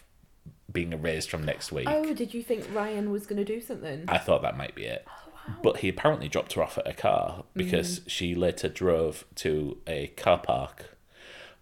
being 0.73 0.91
erased 0.91 1.29
from 1.29 1.43
next 1.45 1.71
week. 1.71 1.87
Oh, 1.89 2.13
did 2.13 2.33
you 2.33 2.41
think 2.43 2.67
Ryan 2.73 3.11
was 3.11 3.25
going 3.27 3.37
to 3.37 3.45
do 3.45 3.61
something? 3.61 4.05
I 4.07 4.17
thought 4.17 4.41
that 4.41 4.57
might 4.57 4.75
be 4.75 4.83
it. 4.85 5.05
Oh, 5.07 5.53
But 5.61 5.77
he 5.77 5.89
apparently 5.89 6.27
dropped 6.27 6.53
her 6.53 6.63
off 6.63 6.77
at 6.77 6.87
a 6.87 6.93
car 6.93 7.43
because 7.55 7.99
Mm. 8.01 8.09
she 8.09 8.35
later 8.35 8.67
drove 8.69 9.25
to 9.35 9.77
a 9.87 10.07
car 10.17 10.39
park 10.39 10.97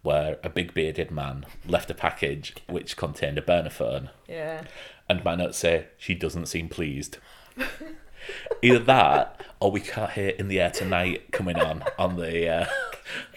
where 0.02 0.38
a 0.42 0.48
big 0.48 0.74
bearded 0.74 1.10
man 1.10 1.44
left 1.66 1.90
a 1.90 1.94
package 1.94 2.54
which 2.68 2.96
contained 2.96 3.38
a 3.38 3.42
burner 3.42 3.70
phone. 3.70 4.10
Yeah. 4.28 4.64
And 5.08 5.22
my 5.24 5.34
notes 5.36 5.58
say 5.58 5.86
she 5.98 6.14
doesn't 6.14 6.46
seem 6.46 6.68
pleased. 6.68 7.18
Either 8.62 8.78
that, 8.78 9.40
or 9.60 9.70
we 9.72 9.80
can't 9.80 10.12
hear 10.12 10.28
"In 10.30 10.46
the 10.48 10.60
Air 10.60 10.70
Tonight" 10.70 11.32
coming 11.32 11.58
on 11.58 11.82
on 11.98 12.16
the 12.16 12.48
uh, 12.48 12.66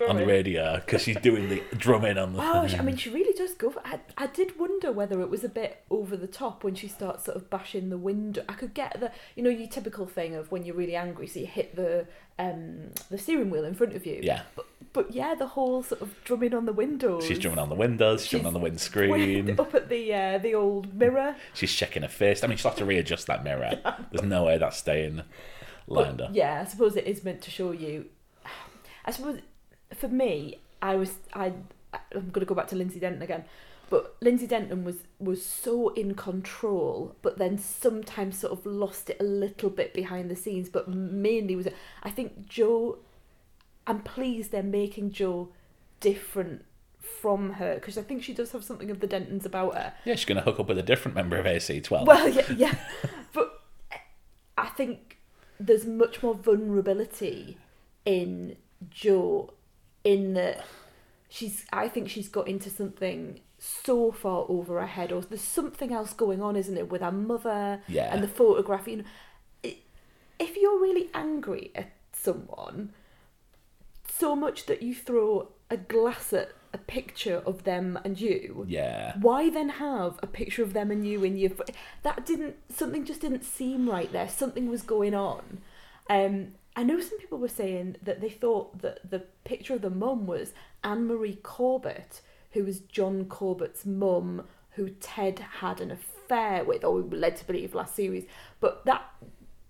on 0.07 0.17
the 0.17 0.25
radio 0.25 0.75
because 0.77 1.01
she's 1.01 1.17
doing 1.17 1.49
the 1.49 1.63
drumming 1.77 2.17
on 2.17 2.33
the. 2.33 2.39
Oh, 2.41 2.67
I 2.77 2.81
mean, 2.81 2.97
she 2.97 3.09
really 3.09 3.33
does 3.33 3.53
go. 3.53 3.69
For, 3.71 3.81
I, 3.85 3.99
I 4.17 4.27
did 4.27 4.59
wonder 4.59 4.91
whether 4.91 5.21
it 5.21 5.29
was 5.29 5.43
a 5.43 5.49
bit 5.49 5.83
over 5.89 6.15
the 6.17 6.27
top 6.27 6.63
when 6.63 6.75
she 6.75 6.87
starts 6.87 7.25
sort 7.25 7.37
of 7.37 7.49
bashing 7.49 7.89
the 7.89 7.97
window. 7.97 8.43
I 8.49 8.53
could 8.53 8.73
get 8.73 8.99
the, 8.99 9.11
you 9.35 9.43
know, 9.43 9.49
your 9.49 9.67
typical 9.67 10.05
thing 10.05 10.35
of 10.35 10.51
when 10.51 10.65
you're 10.65 10.75
really 10.75 10.95
angry, 10.95 11.27
so 11.27 11.39
you 11.39 11.47
hit 11.47 11.75
the 11.75 12.07
um 12.37 12.89
the 13.09 13.17
steering 13.17 13.49
wheel 13.49 13.63
in 13.63 13.73
front 13.73 13.95
of 13.95 14.05
you. 14.05 14.19
yeah, 14.21 14.41
But, 14.55 14.65
but 14.91 15.11
yeah, 15.13 15.35
the 15.35 15.47
whole 15.47 15.83
sort 15.83 16.01
of 16.01 16.21
drumming 16.25 16.53
on 16.53 16.65
the 16.65 16.73
windows. 16.73 17.25
she's 17.25 17.39
drumming 17.39 17.59
on 17.59 17.69
the 17.69 17.75
windows, 17.75 18.21
she's 18.23 18.31
drumming 18.31 18.47
on 18.47 18.53
the 18.53 18.59
windscreen. 18.59 19.55
Up 19.59 19.73
at 19.73 19.89
the 19.89 20.13
uh, 20.13 20.37
the 20.39 20.53
old 20.55 20.93
mirror. 20.93 21.35
She's 21.53 21.73
checking 21.73 22.01
her 22.01 22.07
fist. 22.09 22.43
I 22.43 22.47
mean, 22.47 22.57
she'll 22.57 22.71
have 22.71 22.77
to 22.79 22.85
readjust 22.85 23.27
that 23.27 23.43
mirror. 23.43 23.79
There's 24.11 24.25
no 24.27 24.43
way 24.45 24.57
that's 24.57 24.77
staying 24.77 25.21
lined 25.87 26.21
up. 26.21 26.31
Yeah, 26.33 26.61
I 26.65 26.69
suppose 26.69 26.95
it 26.95 27.05
is 27.05 27.23
meant 27.23 27.41
to 27.43 27.51
show 27.51 27.71
you. 27.71 28.05
I 29.05 29.11
suppose 29.11 29.39
for 29.95 30.07
me, 30.07 30.59
I 30.81 30.95
was 30.95 31.15
I. 31.33 31.53
I'm 31.93 32.29
going 32.29 32.41
to 32.41 32.45
go 32.45 32.55
back 32.55 32.67
to 32.69 32.75
Lindsay 32.75 32.99
Denton 32.99 33.21
again, 33.21 33.45
but 33.89 34.17
Lindsay 34.21 34.47
Denton 34.47 34.83
was 34.83 34.97
was 35.19 35.45
so 35.45 35.89
in 35.89 36.15
control, 36.15 37.15
but 37.21 37.37
then 37.37 37.57
sometimes 37.57 38.39
sort 38.39 38.53
of 38.53 38.65
lost 38.65 39.09
it 39.09 39.17
a 39.19 39.23
little 39.23 39.69
bit 39.69 39.93
behind 39.93 40.29
the 40.29 40.35
scenes. 40.35 40.69
But 40.69 40.89
mainly 40.89 41.55
was 41.55 41.67
I 42.03 42.11
think 42.11 42.47
Jo. 42.47 42.99
I'm 43.87 44.01
pleased 44.01 44.51
they're 44.51 44.63
making 44.63 45.11
Jo 45.11 45.49
different 45.99 46.65
from 46.99 47.53
her 47.53 47.75
because 47.75 47.97
I 47.97 48.01
think 48.01 48.23
she 48.23 48.33
does 48.33 48.51
have 48.51 48.63
something 48.63 48.89
of 48.89 48.99
the 48.99 49.07
Dentons 49.07 49.45
about 49.45 49.75
her. 49.75 49.93
Yeah, 50.05 50.15
she's 50.15 50.25
going 50.25 50.37
to 50.37 50.43
hook 50.43 50.59
up 50.59 50.67
with 50.67 50.79
a 50.79 50.83
different 50.83 51.15
member 51.15 51.37
of 51.37 51.45
AC12. 51.45 52.05
Well, 52.05 52.27
yeah, 52.27 52.51
yeah, 52.51 52.75
but 53.33 53.61
I 54.57 54.67
think 54.67 55.17
there's 55.59 55.85
much 55.85 56.21
more 56.23 56.33
vulnerability 56.33 57.57
in 58.05 58.57
Jo 58.89 59.53
in 60.05 60.33
that 60.35 60.63
she's 61.27 61.65
I 61.73 61.89
think 61.89 62.07
she's 62.09 62.29
got 62.29 62.47
into 62.47 62.69
something 62.69 63.41
so 63.59 64.11
far 64.11 64.45
over 64.47 64.79
her 64.79 64.85
head 64.87 65.11
or 65.11 65.21
there's 65.21 65.41
something 65.41 65.91
else 65.91 66.13
going 66.13 66.41
on 66.41 66.55
isn't 66.55 66.77
it 66.77 66.89
with 66.89 67.01
her 67.01 67.11
mother 67.11 67.81
Yeah. 67.87 68.13
and 68.13 68.23
the 68.23 68.27
photograph 68.27 68.87
you 68.87 68.97
know 68.97 69.03
it, 69.63 69.77
if 70.39 70.55
you're 70.55 70.79
really 70.79 71.09
angry 71.13 71.71
at 71.75 71.91
someone 72.13 72.93
so 74.07 74.35
much 74.35 74.65
that 74.67 74.81
you 74.81 74.93
throw 74.93 75.49
a 75.69 75.77
glass 75.77 76.31
at 76.33 76.51
a 76.73 76.77
picture 76.77 77.41
of 77.45 77.63
them 77.63 77.97
and 78.03 78.19
you 78.19 78.65
Yeah. 78.67 79.15
why 79.19 79.49
then 79.49 79.69
have 79.69 80.19
a 80.21 80.27
picture 80.27 80.61
of 80.61 80.73
them 80.73 80.91
and 80.91 81.07
you 81.07 81.23
in 81.23 81.37
your 81.37 81.51
that 82.03 82.25
didn't 82.25 82.55
something 82.69 83.03
just 83.05 83.21
didn't 83.21 83.43
seem 83.43 83.89
right 83.89 84.11
there 84.11 84.27
something 84.29 84.69
was 84.69 84.81
going 84.81 85.15
on 85.15 85.59
um 86.09 86.49
i 86.75 86.83
know 86.83 86.99
some 86.99 87.17
people 87.19 87.37
were 87.37 87.47
saying 87.47 87.95
that 88.01 88.21
they 88.21 88.29
thought 88.29 88.81
that 88.81 89.09
the 89.09 89.19
picture 89.43 89.73
of 89.73 89.81
the 89.81 89.89
mum 89.89 90.25
was 90.25 90.53
anne-marie 90.83 91.39
corbett 91.43 92.21
who 92.51 92.63
was 92.63 92.79
john 92.79 93.25
corbett's 93.25 93.85
mum 93.85 94.43
who 94.71 94.89
ted 94.89 95.39
had 95.59 95.79
an 95.81 95.91
affair 95.91 96.63
with 96.63 96.83
or 96.83 96.93
we 96.93 97.01
were 97.01 97.17
led 97.17 97.35
to 97.35 97.45
believe 97.45 97.75
last 97.75 97.95
series 97.95 98.25
but 98.59 98.83
that 98.85 99.03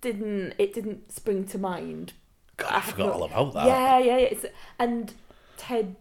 didn't 0.00 0.54
it 0.58 0.72
didn't 0.72 1.10
spring 1.12 1.44
to 1.44 1.58
mind 1.58 2.12
God, 2.56 2.72
I 2.72 2.80
forgot 2.80 3.12
all 3.12 3.24
about 3.24 3.54
that. 3.54 3.66
yeah, 3.66 3.98
yeah, 3.98 4.18
yeah. 4.18 4.26
It's, 4.26 4.46
and 4.78 5.12
Ted 5.56 5.96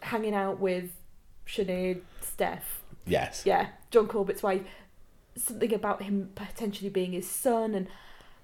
hanging 0.00 0.34
out 0.34 0.60
with 0.60 0.90
Sinead, 1.46 2.02
Steph. 2.20 2.82
Yes. 3.04 3.42
Yeah, 3.44 3.68
John 3.90 4.06
Corbett's 4.06 4.42
wife. 4.42 4.62
Something 5.36 5.74
about 5.74 6.02
him 6.02 6.30
potentially 6.34 6.90
being 6.90 7.12
his 7.12 7.28
son, 7.28 7.74
and 7.74 7.88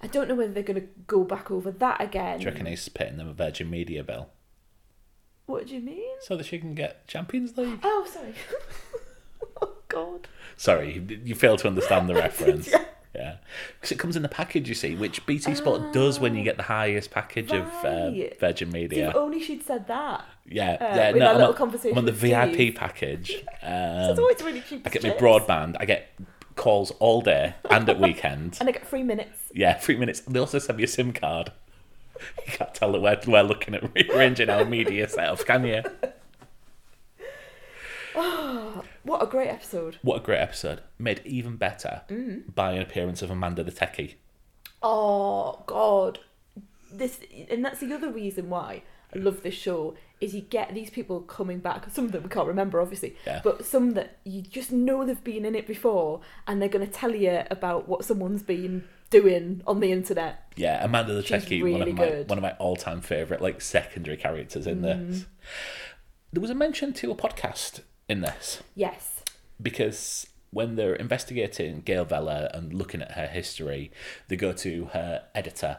I 0.04 0.06
don't 0.08 0.28
know 0.28 0.34
whether 0.34 0.52
they're 0.52 0.62
going 0.62 0.80
to 0.80 0.86
go 1.06 1.24
back 1.24 1.50
over 1.50 1.70
that 1.70 2.00
again. 2.00 2.38
Do 2.38 2.44
you 2.44 2.50
reckon 2.50 2.66
he's 2.66 2.88
paying 2.88 3.16
them 3.16 3.28
a 3.28 3.32
Virgin 3.32 3.70
Media 3.70 4.04
bill 4.04 4.28
What 5.46 5.66
do 5.66 5.74
you 5.74 5.80
mean? 5.80 6.16
so 6.20 6.36
that 6.36 6.44
she 6.46 6.58
can 6.58 6.74
get 6.74 7.06
Champions 7.08 7.56
League? 7.56 7.80
Oh, 7.82 8.06
sorry. 8.12 8.34
oh 9.62 9.74
God. 9.88 10.28
Sorry, 10.56 10.94
you- 10.94 11.20
you 11.24 11.34
fail 11.34 11.56
to 11.56 11.66
understand 11.68 12.08
the 12.08 12.14
reference. 12.26 12.68
Yeah. 12.70 12.84
Yeah, 13.16 13.36
because 13.76 13.92
it 13.92 13.98
comes 14.00 14.16
in 14.16 14.22
the 14.22 14.28
package, 14.28 14.68
you 14.68 14.74
see, 14.74 14.96
which 14.96 15.24
BT 15.24 15.54
Sport 15.54 15.92
does 15.92 16.18
when 16.18 16.34
you 16.34 16.42
get 16.42 16.56
the 16.56 16.64
highest 16.64 17.12
package 17.12 17.52
of 17.52 17.64
uh, 17.84 18.10
Virgin 18.40 18.72
Media. 18.72 19.10
if 19.10 19.14
only 19.14 19.40
she'd 19.40 19.62
said 19.64 19.86
that. 19.86 20.24
Yeah, 20.44 20.72
uh, 20.72 20.84
yeah. 20.96 21.10
No, 21.12 21.26
I'm 21.28 21.36
little 21.36 21.52
on, 21.52 21.54
conversation 21.54 21.92
I'm 21.96 21.98
on 21.98 22.06
the 22.06 22.10
VIP 22.12 22.54
Steve. 22.54 22.74
package. 22.74 23.44
So 23.62 23.68
Um, 23.68 24.10
it's 24.10 24.18
always 24.18 24.42
really 24.42 24.60
cheap. 24.62 24.82
I 24.84 24.90
get 24.90 25.04
my 25.04 25.10
chips. 25.10 25.22
broadband. 25.22 25.76
I 25.78 25.84
get 25.84 26.08
calls 26.56 26.90
all 26.92 27.20
day 27.20 27.54
and 27.70 27.88
at 27.88 27.98
weekends. 28.08 28.60
And 28.60 28.68
I 28.68 28.72
get 28.72 28.86
three 28.86 29.02
minutes. 29.02 29.38
Yeah, 29.52 29.74
three 29.74 29.96
minutes. 29.96 30.20
They 30.20 30.38
also 30.38 30.58
send 30.58 30.78
me 30.78 30.84
a 30.84 30.88
SIM 30.88 31.12
card. 31.12 31.52
You 32.46 32.52
can't 32.52 32.72
tell 32.74 32.92
that 32.92 33.00
we're, 33.02 33.20
we're 33.26 33.42
looking 33.42 33.74
at 33.74 33.92
rearranging 33.94 34.48
our 34.48 34.64
media 34.64 35.08
setup, 35.08 35.44
can 35.44 35.64
you? 35.66 35.82
What 39.02 39.22
a 39.22 39.26
great 39.26 39.48
episode. 39.48 39.98
What 40.02 40.16
a 40.22 40.24
great 40.24 40.38
episode. 40.38 40.80
Made 40.98 41.20
even 41.26 41.56
better 41.56 42.02
Mm. 42.08 42.54
by 42.54 42.72
an 42.72 42.80
appearance 42.82 43.20
of 43.20 43.30
Amanda 43.30 43.62
the 43.62 43.70
Techie. 43.72 44.14
Oh 44.82 45.62
God, 45.66 46.20
this 46.98 47.20
and 47.50 47.64
that's 47.64 47.80
the 47.80 47.92
other 47.92 48.10
reason 48.10 48.48
why 48.50 48.82
I 49.14 49.18
love 49.18 49.42
this 49.42 49.54
show 49.54 49.94
is 50.20 50.34
you 50.34 50.40
get 50.40 50.74
these 50.74 50.90
people 50.90 51.20
coming 51.20 51.58
back. 51.58 51.88
Some 51.90 52.04
of 52.06 52.12
them 52.12 52.22
we 52.22 52.28
can't 52.28 52.48
remember, 52.48 52.80
obviously, 52.80 53.16
Yeah. 53.26 53.40
but 53.44 53.64
some 53.64 53.92
that 53.92 54.18
you 54.24 54.42
just 54.42 54.72
know 54.72 55.04
they've 55.04 55.22
been 55.22 55.44
in 55.44 55.54
it 55.54 55.66
before, 55.66 56.20
and 56.46 56.60
they're 56.60 56.68
going 56.68 56.86
to 56.86 56.92
tell 56.92 57.14
you 57.14 57.42
about 57.50 57.88
what 57.88 58.04
someone's 58.04 58.42
been 58.42 58.84
doing 59.10 59.62
on 59.66 59.80
the 59.80 59.92
internet. 59.92 60.50
Yeah, 60.56 60.82
Amanda 60.84 61.14
the 61.14 61.22
She's 61.22 61.44
Techie, 61.44 61.62
one 61.70 61.82
of 61.82 61.94
my 61.94 62.04
good. 62.06 62.26
Mm. 62.26 62.28
one 62.30 62.38
of 62.38 62.42
my 62.42 62.52
all 62.52 62.74
time 62.76 63.00
favourite 63.00 63.42
like 63.42 63.60
secondary 63.60 64.16
characters 64.16 64.66
in 64.66 64.82
this. 64.82 65.26
There 66.32 66.40
was 66.40 66.50
a 66.50 66.54
mention 66.54 66.92
to 66.94 67.10
a 67.12 67.14
podcast 67.14 67.80
in 68.08 68.20
this. 68.22 68.62
Yes, 68.74 69.20
because 69.62 70.26
when 70.50 70.76
they're 70.76 70.94
investigating 70.96 71.80
Gail 71.80 72.04
Vella 72.04 72.50
and 72.54 72.72
looking 72.72 73.02
at 73.02 73.12
her 73.12 73.26
history, 73.26 73.90
they 74.28 74.36
go 74.36 74.52
to 74.52 74.86
her 74.92 75.24
editor, 75.34 75.78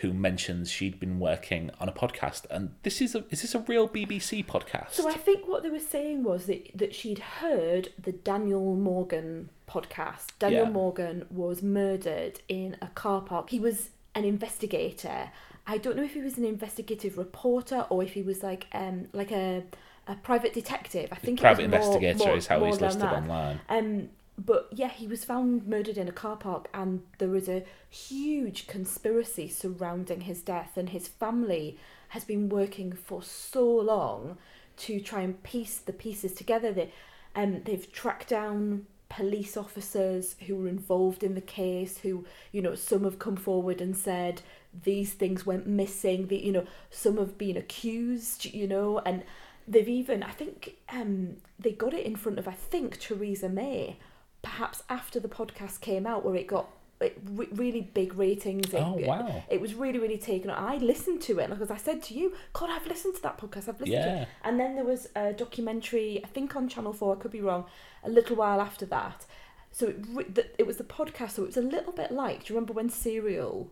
who 0.00 0.12
mentions 0.12 0.70
she'd 0.70 0.98
been 1.00 1.18
working 1.18 1.70
on 1.80 1.88
a 1.88 1.92
podcast. 1.92 2.44
And 2.50 2.70
this 2.82 3.00
is 3.00 3.14
a 3.14 3.24
is 3.30 3.42
this 3.42 3.54
a 3.54 3.60
real 3.60 3.88
BBC 3.88 4.44
podcast? 4.46 4.92
So 4.92 5.08
I 5.08 5.14
think 5.14 5.48
what 5.48 5.62
they 5.62 5.70
were 5.70 5.78
saying 5.78 6.22
was 6.24 6.46
that, 6.46 6.70
that 6.74 6.94
she'd 6.94 7.18
heard 7.18 7.90
the 8.00 8.12
Daniel 8.12 8.74
Morgan 8.76 9.48
podcast. 9.68 10.26
Daniel 10.38 10.64
Yeah. 10.66 10.70
Morgan 10.70 11.26
was 11.30 11.62
murdered 11.62 12.40
in 12.48 12.76
a 12.80 12.86
car 12.88 13.20
park. 13.22 13.50
He 13.50 13.60
was 13.60 13.90
an 14.14 14.24
investigator. 14.24 15.30
I 15.66 15.78
don't 15.78 15.96
know 15.96 16.02
if 16.04 16.14
he 16.14 16.20
was 16.20 16.38
an 16.38 16.44
investigative 16.44 17.18
reporter 17.18 17.84
or 17.90 18.02
if 18.02 18.12
he 18.14 18.22
was 18.22 18.42
like 18.42 18.66
um 18.72 19.08
like 19.12 19.30
a 19.32 19.64
a 20.06 20.14
private 20.14 20.54
detective. 20.54 21.08
I 21.12 21.16
think 21.16 21.38
it 21.38 21.42
Private 21.42 21.64
was 21.64 21.70
more- 21.70 21.78
investigator 21.96 22.18
more- 22.28 22.36
is 22.38 22.46
how 22.46 22.64
he's 22.64 22.80
listed 22.80 23.02
online. 23.02 23.60
Um, 23.68 24.08
but 24.38 24.68
yeah, 24.72 24.88
he 24.88 25.08
was 25.08 25.24
found 25.24 25.66
murdered 25.66 25.98
in 25.98 26.08
a 26.08 26.12
car 26.12 26.36
park, 26.36 26.68
and 26.72 27.02
there 27.18 27.28
was 27.28 27.48
a 27.48 27.64
huge 27.90 28.68
conspiracy 28.68 29.48
surrounding 29.48 30.22
his 30.22 30.42
death, 30.42 30.76
and 30.76 30.90
his 30.90 31.08
family 31.08 31.76
has 32.10 32.24
been 32.24 32.48
working 32.48 32.92
for 32.92 33.22
so 33.22 33.66
long 33.66 34.38
to 34.76 35.00
try 35.00 35.22
and 35.22 35.42
piece 35.42 35.78
the 35.78 35.92
pieces 35.92 36.34
together. 36.34 36.72
They, 36.72 36.92
um, 37.34 37.62
they've 37.64 37.90
tracked 37.92 38.28
down 38.28 38.86
police 39.08 39.56
officers 39.56 40.36
who 40.46 40.54
were 40.54 40.68
involved 40.68 41.24
in 41.24 41.34
the 41.34 41.40
case. 41.40 41.98
Who, 41.98 42.24
you 42.52 42.62
know, 42.62 42.76
some 42.76 43.04
have 43.04 43.18
come 43.18 43.36
forward 43.36 43.80
and 43.80 43.96
said 43.96 44.42
these 44.84 45.14
things 45.14 45.44
went 45.44 45.66
missing. 45.66 46.28
The, 46.28 46.36
you 46.36 46.52
know, 46.52 46.66
some 46.90 47.16
have 47.16 47.36
been 47.36 47.56
accused. 47.56 48.44
You 48.44 48.68
know, 48.68 49.00
and 49.00 49.24
they've 49.66 49.88
even 49.88 50.22
I 50.22 50.30
think 50.30 50.76
um 50.88 51.36
they 51.58 51.72
got 51.72 51.92
it 51.92 52.06
in 52.06 52.16
front 52.16 52.38
of 52.38 52.48
I 52.48 52.52
think 52.52 52.98
Theresa 52.98 53.48
May 53.48 53.96
perhaps 54.42 54.82
after 54.88 55.18
the 55.20 55.28
podcast 55.28 55.80
came 55.80 56.06
out 56.06 56.24
where 56.24 56.34
it 56.36 56.46
got 56.46 56.68
it 57.00 57.16
re- 57.30 57.48
really 57.52 57.80
big 57.80 58.14
ratings 58.14 58.74
it, 58.74 58.78
Oh, 58.84 58.94
wow. 59.00 59.44
it 59.48 59.60
was 59.60 59.74
really 59.74 59.98
really 60.00 60.18
taken 60.18 60.50
I 60.50 60.78
listened 60.78 61.20
to 61.22 61.38
it 61.38 61.48
because 61.50 61.70
I 61.70 61.76
said 61.76 62.02
to 62.04 62.14
you 62.14 62.32
god 62.52 62.70
I've 62.70 62.86
listened 62.88 63.14
to 63.16 63.22
that 63.22 63.38
podcast 63.38 63.68
I've 63.68 63.80
listened 63.80 64.02
to 64.02 64.22
it. 64.22 64.28
And 64.42 64.58
then 64.58 64.74
there 64.74 64.84
was 64.84 65.08
a 65.14 65.32
documentary 65.32 66.20
I 66.24 66.26
think 66.28 66.56
on 66.56 66.68
Channel 66.68 66.92
4 66.92 67.16
I 67.16 67.20
could 67.20 67.30
be 67.30 67.40
wrong 67.40 67.66
a 68.04 68.08
little 68.10 68.34
while 68.36 68.60
after 68.60 68.84
that. 68.86 69.26
So 69.70 69.86
it, 69.88 69.96
re- 70.12 70.24
the, 70.24 70.46
it 70.58 70.66
was 70.66 70.76
the 70.78 70.84
podcast 70.84 71.32
so 71.32 71.42
it 71.44 71.46
was 71.46 71.56
a 71.56 71.62
little 71.62 71.92
bit 71.92 72.10
like 72.10 72.44
do 72.44 72.52
you 72.52 72.56
remember 72.56 72.72
when 72.72 72.88
Serial 72.90 73.70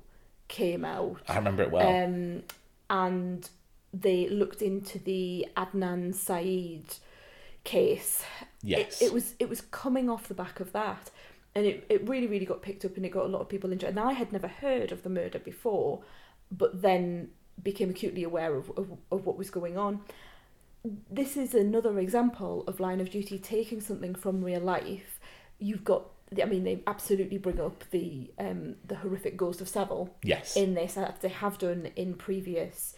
came 0.49 0.85
out? 0.85 1.21
I 1.29 1.37
remember 1.37 1.65
it 1.65 1.73
well. 1.73 1.89
um, 2.05 2.43
and 2.91 3.49
they 3.93 4.29
looked 4.29 4.63
into 4.63 4.99
the 5.01 5.47
Adnan 5.57 6.15
Syed 6.15 6.85
case. 7.67 8.25
Yes. 8.63 9.03
It, 9.03 9.07
it 9.07 9.13
was 9.13 9.35
it 9.39 9.49
was 9.49 9.61
coming 9.61 10.09
off 10.09 10.29
the 10.29 10.35
back 10.45 10.61
of 10.61 10.73
that. 10.73 11.11
And 11.55 11.65
it, 11.65 11.87
it 11.89 12.07
really, 12.07 12.27
really 12.27 12.45
got 12.45 12.61
picked 12.61 12.85
up 12.85 12.97
and 12.97 13.07
it 13.07 13.13
got 13.19 13.25
a 13.25 13.29
lot 13.29 13.41
of 13.41 13.49
people 13.49 13.73
into. 13.73 13.87
And 13.87 13.99
I 13.99 14.13
had 14.13 14.31
never 14.31 14.47
heard 14.47 14.93
of 14.93 15.03
the 15.03 15.09
murder 15.09 15.39
before, 15.39 16.03
but 16.51 16.83
then 16.83 17.31
became 17.63 17.89
acutely 17.89 18.25
aware 18.25 18.55
of, 18.55 18.71
of, 18.77 18.87
of 19.11 19.25
what 19.25 19.39
was 19.39 19.49
going 19.49 19.79
on. 19.79 20.01
This 21.11 21.37
is 21.37 21.55
another 21.55 21.99
example 21.99 22.63
of 22.67 22.79
Line 22.79 23.01
of 23.01 23.09
Duty 23.09 23.39
taking 23.39 23.81
something 23.81 24.15
from 24.15 24.45
real 24.45 24.61
life. 24.61 25.19
You've 25.59 25.83
got, 25.83 26.03
I 26.43 26.45
mean, 26.45 26.65
they 26.65 26.83
absolutely 26.87 27.39
bring 27.39 27.59
up 27.59 27.85
the 27.91 28.31
um, 28.39 28.77
the 28.87 28.97
horrific 28.97 29.39
ghost 29.39 29.63
of 29.63 29.69
Savile 29.69 30.15
yes. 30.23 30.57
in 30.57 30.75
this 30.75 30.99
as 30.99 31.19
they 31.23 31.31
have 31.31 31.57
done 31.57 31.89
in 31.97 32.15
previous 32.15 32.95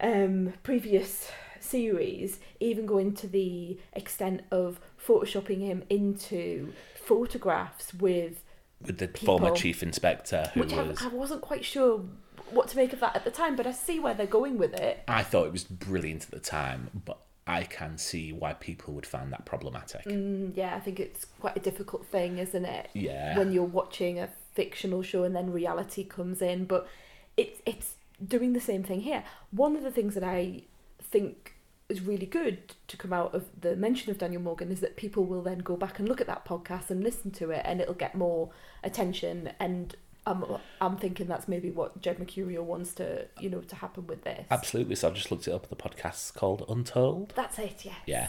um 0.00 0.54
previous 0.62 1.30
series 1.60 2.38
even 2.60 2.86
going 2.86 3.14
to 3.14 3.26
the 3.26 3.78
extent 3.92 4.42
of 4.50 4.80
photoshopping 5.04 5.60
him 5.60 5.82
into 5.90 6.72
photographs 6.96 7.92
with 7.94 8.42
With 8.84 8.98
the 8.98 9.08
people- 9.08 9.38
former 9.38 9.54
chief 9.56 9.82
inspector 9.82 10.50
who 10.54 10.60
which 10.60 10.72
I, 10.72 10.82
was 10.82 11.02
I 11.02 11.08
wasn't 11.08 11.40
quite 11.42 11.64
sure 11.64 12.02
what 12.50 12.68
to 12.68 12.76
make 12.76 12.92
of 12.92 13.00
that 13.00 13.16
at 13.16 13.24
the 13.24 13.30
time 13.30 13.56
but 13.56 13.66
I 13.66 13.72
see 13.72 13.98
where 14.00 14.14
they're 14.14 14.26
going 14.26 14.58
with 14.58 14.74
it 14.74 15.02
I 15.08 15.22
thought 15.22 15.46
it 15.46 15.52
was 15.52 15.64
brilliant 15.64 16.24
at 16.24 16.30
the 16.30 16.40
time, 16.40 16.90
but 17.04 17.18
I 17.46 17.64
can 17.64 17.96
see 17.96 18.30
why 18.32 18.52
people 18.52 18.92
would 18.94 19.06
find 19.06 19.32
that 19.32 19.46
problematic. 19.46 20.04
mm, 20.04 20.54
yeah 20.56 20.74
I 20.76 20.80
think 20.80 21.00
it's 21.00 21.24
quite 21.40 21.56
a 21.56 21.60
difficult 21.60 22.06
thing 22.06 22.38
isn't 22.38 22.64
it 22.64 22.88
Yeah. 22.94 23.36
when 23.38 23.52
you're 23.52 23.64
watching 23.64 24.18
a 24.18 24.28
fictional 24.54 25.02
show 25.02 25.24
and 25.24 25.34
then 25.34 25.52
reality 25.52 26.04
comes 26.04 26.42
in 26.42 26.64
but 26.66 26.86
it's 27.36 27.60
it's 27.64 27.94
doing 28.26 28.52
the 28.52 28.60
same 28.60 28.82
thing 28.82 29.00
here 29.02 29.22
one 29.52 29.76
of 29.76 29.82
the 29.84 29.90
things 29.92 30.14
that 30.14 30.24
i 30.24 30.60
think 31.10 31.54
is 31.88 32.00
really 32.02 32.26
good 32.26 32.74
to 32.86 32.96
come 32.98 33.12
out 33.12 33.34
of 33.34 33.46
the 33.58 33.74
mention 33.74 34.10
of 34.10 34.18
daniel 34.18 34.42
morgan 34.42 34.70
is 34.70 34.80
that 34.80 34.96
people 34.96 35.24
will 35.24 35.40
then 35.42 35.58
go 35.58 35.74
back 35.76 35.98
and 35.98 36.06
look 36.08 36.20
at 36.20 36.26
that 36.26 36.44
podcast 36.44 36.90
and 36.90 37.02
listen 37.02 37.30
to 37.30 37.50
it 37.50 37.62
and 37.64 37.80
it'll 37.80 37.94
get 37.94 38.14
more 38.14 38.50
attention 38.84 39.50
and 39.58 39.96
i'm 40.26 40.44
i'm 40.82 40.98
thinking 40.98 41.26
that's 41.26 41.48
maybe 41.48 41.70
what 41.70 41.98
jed 42.02 42.18
mercurio 42.18 42.60
wants 42.62 42.92
to 42.92 43.26
you 43.40 43.48
know 43.48 43.60
to 43.62 43.74
happen 43.76 44.06
with 44.06 44.22
this 44.24 44.46
Absolutely. 44.50 44.94
So 44.96 45.08
I've 45.08 45.14
just 45.14 45.30
looked 45.30 45.48
it 45.48 45.52
up. 45.54 45.68
The 45.70 45.76
podcast's 45.76 46.30
called 46.30 46.64
Untold. 46.68 47.32
that's 47.34 47.58
it 47.58 47.84
yeah 47.84 47.94
Yeah. 48.04 48.28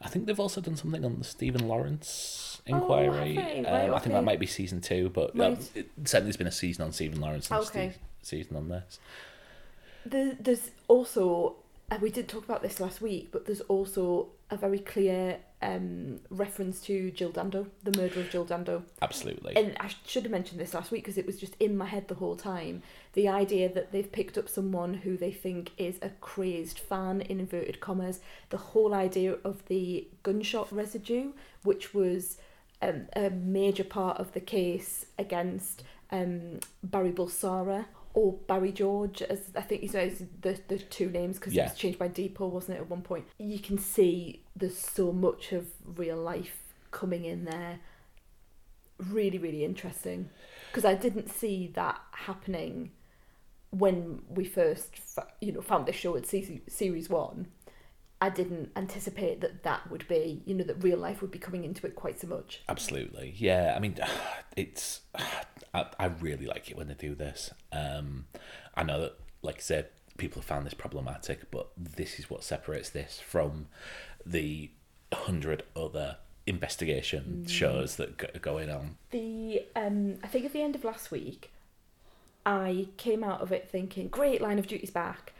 I 0.00 0.08
think 0.08 0.26
they've 0.26 0.38
also 0.38 0.60
done 0.60 0.76
something 0.76 1.04
on 1.04 1.18
the 1.18 1.24
Stephen 1.24 1.66
Lawrence 1.66 2.60
inquiry. 2.66 3.08
Oh, 3.38 3.40
have 3.42 3.52
they? 3.52 3.58
Um, 3.64 3.64
Right, 3.64 3.90
I 3.90 3.98
think 4.00 4.12
that 4.12 4.22
might 4.22 4.38
be 4.38 4.46
season 4.46 4.80
two, 4.82 5.08
but 5.08 5.36
Right. 5.36 5.58
uh, 5.58 5.62
it, 5.74 5.90
certainly 6.04 6.26
there's 6.28 6.36
been 6.36 6.46
a 6.46 6.52
season 6.52 6.84
on 6.84 6.92
Stephen 6.92 7.20
Lawrence 7.20 7.50
and 7.50 7.60
Okay. 7.62 7.90
Steve, 7.90 7.98
season 8.22 8.56
on 8.56 8.68
this. 8.68 9.00
There, 10.04 10.36
there's 10.38 10.70
also, 10.88 11.56
and 11.92 12.00
we 12.00 12.08
did 12.08 12.26
talk 12.26 12.42
about 12.42 12.62
this 12.62 12.80
last 12.80 13.02
week, 13.02 13.28
but 13.32 13.44
there's 13.44 13.60
also 13.62 14.28
a 14.50 14.56
very 14.56 14.78
clear 14.78 15.36
um, 15.60 16.20
reference 16.30 16.80
to 16.84 17.10
Jill 17.10 17.30
Dando, 17.30 17.66
the 17.82 17.94
murder 18.00 18.20
of 18.20 18.30
Jill 18.30 18.46
Dando. 18.46 18.82
Absolutely. 19.02 19.54
And 19.54 19.76
I 19.78 19.90
should 20.06 20.22
have 20.22 20.32
mentioned 20.32 20.58
this 20.58 20.72
last 20.72 20.90
week 20.90 21.04
because 21.04 21.18
it 21.18 21.26
was 21.26 21.38
just 21.38 21.54
in 21.60 21.76
my 21.76 21.84
head 21.84 22.08
the 22.08 22.14
whole 22.14 22.34
time. 22.34 22.82
The 23.12 23.28
idea 23.28 23.70
that 23.74 23.92
they've 23.92 24.10
picked 24.10 24.38
up 24.38 24.48
someone 24.48 24.94
who 24.94 25.18
they 25.18 25.32
think 25.32 25.72
is 25.76 25.98
a 26.00 26.08
crazed 26.22 26.78
fan, 26.78 27.20
in 27.20 27.38
inverted 27.40 27.80
commas. 27.80 28.20
The 28.48 28.56
whole 28.56 28.94
idea 28.94 29.36
of 29.44 29.62
the 29.66 30.08
gunshot 30.22 30.72
residue, 30.72 31.32
which 31.62 31.92
was 31.92 32.38
um, 32.80 33.02
a 33.14 33.28
major 33.28 33.84
part 33.84 34.16
of 34.16 34.32
the 34.32 34.40
case 34.40 35.04
against 35.18 35.82
um, 36.10 36.60
Barry 36.82 37.12
Bulsara 37.12 37.84
or 38.14 38.34
Barry 38.46 38.72
George, 38.72 39.22
as 39.22 39.40
I 39.56 39.62
think 39.62 39.80
he 39.80 39.88
says 39.88 40.24
the, 40.42 40.58
the 40.68 40.78
two 40.78 41.08
names 41.10 41.38
because 41.38 41.54
Yeah. 41.54 41.62
it 41.66 41.70
was 41.70 41.78
changed 41.78 41.98
by 41.98 42.08
deed 42.08 42.34
poll, 42.34 42.50
wasn't 42.50 42.76
it, 42.78 42.80
at 42.82 42.90
one 42.90 43.02
point? 43.02 43.24
You 43.38 43.58
can 43.58 43.78
see 43.78 44.42
there's 44.54 44.76
so 44.78 45.12
much 45.12 45.52
of 45.52 45.66
real 45.96 46.16
life 46.18 46.62
coming 46.90 47.24
in 47.24 47.44
there. 47.46 47.78
Really, 48.98 49.38
really 49.38 49.64
interesting 49.64 50.28
because 50.70 50.84
I 50.84 50.94
didn't 50.94 51.28
see 51.30 51.70
that 51.74 52.00
happening 52.12 52.92
when 53.70 54.22
we 54.28 54.44
first, 54.44 55.00
you 55.40 55.50
know, 55.52 55.60
found 55.62 55.86
this 55.86 55.96
show 55.96 56.14
at 56.16 56.26
se- 56.26 56.60
series 56.68 57.08
one. 57.08 57.46
I 58.22 58.28
didn't 58.28 58.70
anticipate 58.76 59.40
that 59.40 59.64
that 59.64 59.90
would 59.90 60.06
be, 60.06 60.42
you 60.46 60.54
know, 60.54 60.62
that 60.62 60.80
real 60.80 60.96
life 60.96 61.22
would 61.22 61.32
be 61.32 61.40
coming 61.40 61.64
into 61.64 61.88
it 61.88 61.96
quite 61.96 62.20
so 62.20 62.28
much. 62.28 62.62
Absolutely, 62.68 63.34
yeah. 63.36 63.74
I 63.76 63.80
mean, 63.80 63.98
it's 64.56 65.00
I, 65.74 65.86
I 65.98 66.06
really 66.06 66.46
like 66.46 66.70
it 66.70 66.76
when 66.76 66.86
they 66.86 66.94
do 66.94 67.16
this. 67.16 67.50
Um, 67.72 68.26
I 68.76 68.84
know 68.84 69.00
that, 69.00 69.18
like 69.42 69.56
I 69.56 69.60
said, 69.60 69.88
people 70.18 70.40
have 70.40 70.46
found 70.46 70.64
this 70.64 70.72
problematic, 70.72 71.50
but 71.50 71.70
this 71.76 72.20
is 72.20 72.30
what 72.30 72.44
separates 72.44 72.90
this 72.90 73.18
from 73.18 73.66
the 74.24 74.70
hundred 75.12 75.64
other 75.74 76.18
investigation 76.46 77.44
shows 77.48 77.96
that 77.96 78.18
go- 78.18 78.28
are 78.36 78.38
going 78.38 78.70
on. 78.70 78.98
The 79.10 79.64
um, 79.74 80.18
I 80.22 80.28
think 80.28 80.44
at 80.44 80.52
the 80.52 80.62
end 80.62 80.76
of 80.76 80.84
last 80.84 81.10
week, 81.10 81.50
I 82.46 82.86
came 82.98 83.24
out 83.24 83.40
of 83.40 83.50
it 83.50 83.68
thinking, 83.68 84.06
"Great, 84.06 84.40
Line 84.40 84.60
of 84.60 84.68
Duty's 84.68 84.92
back," 84.92 85.32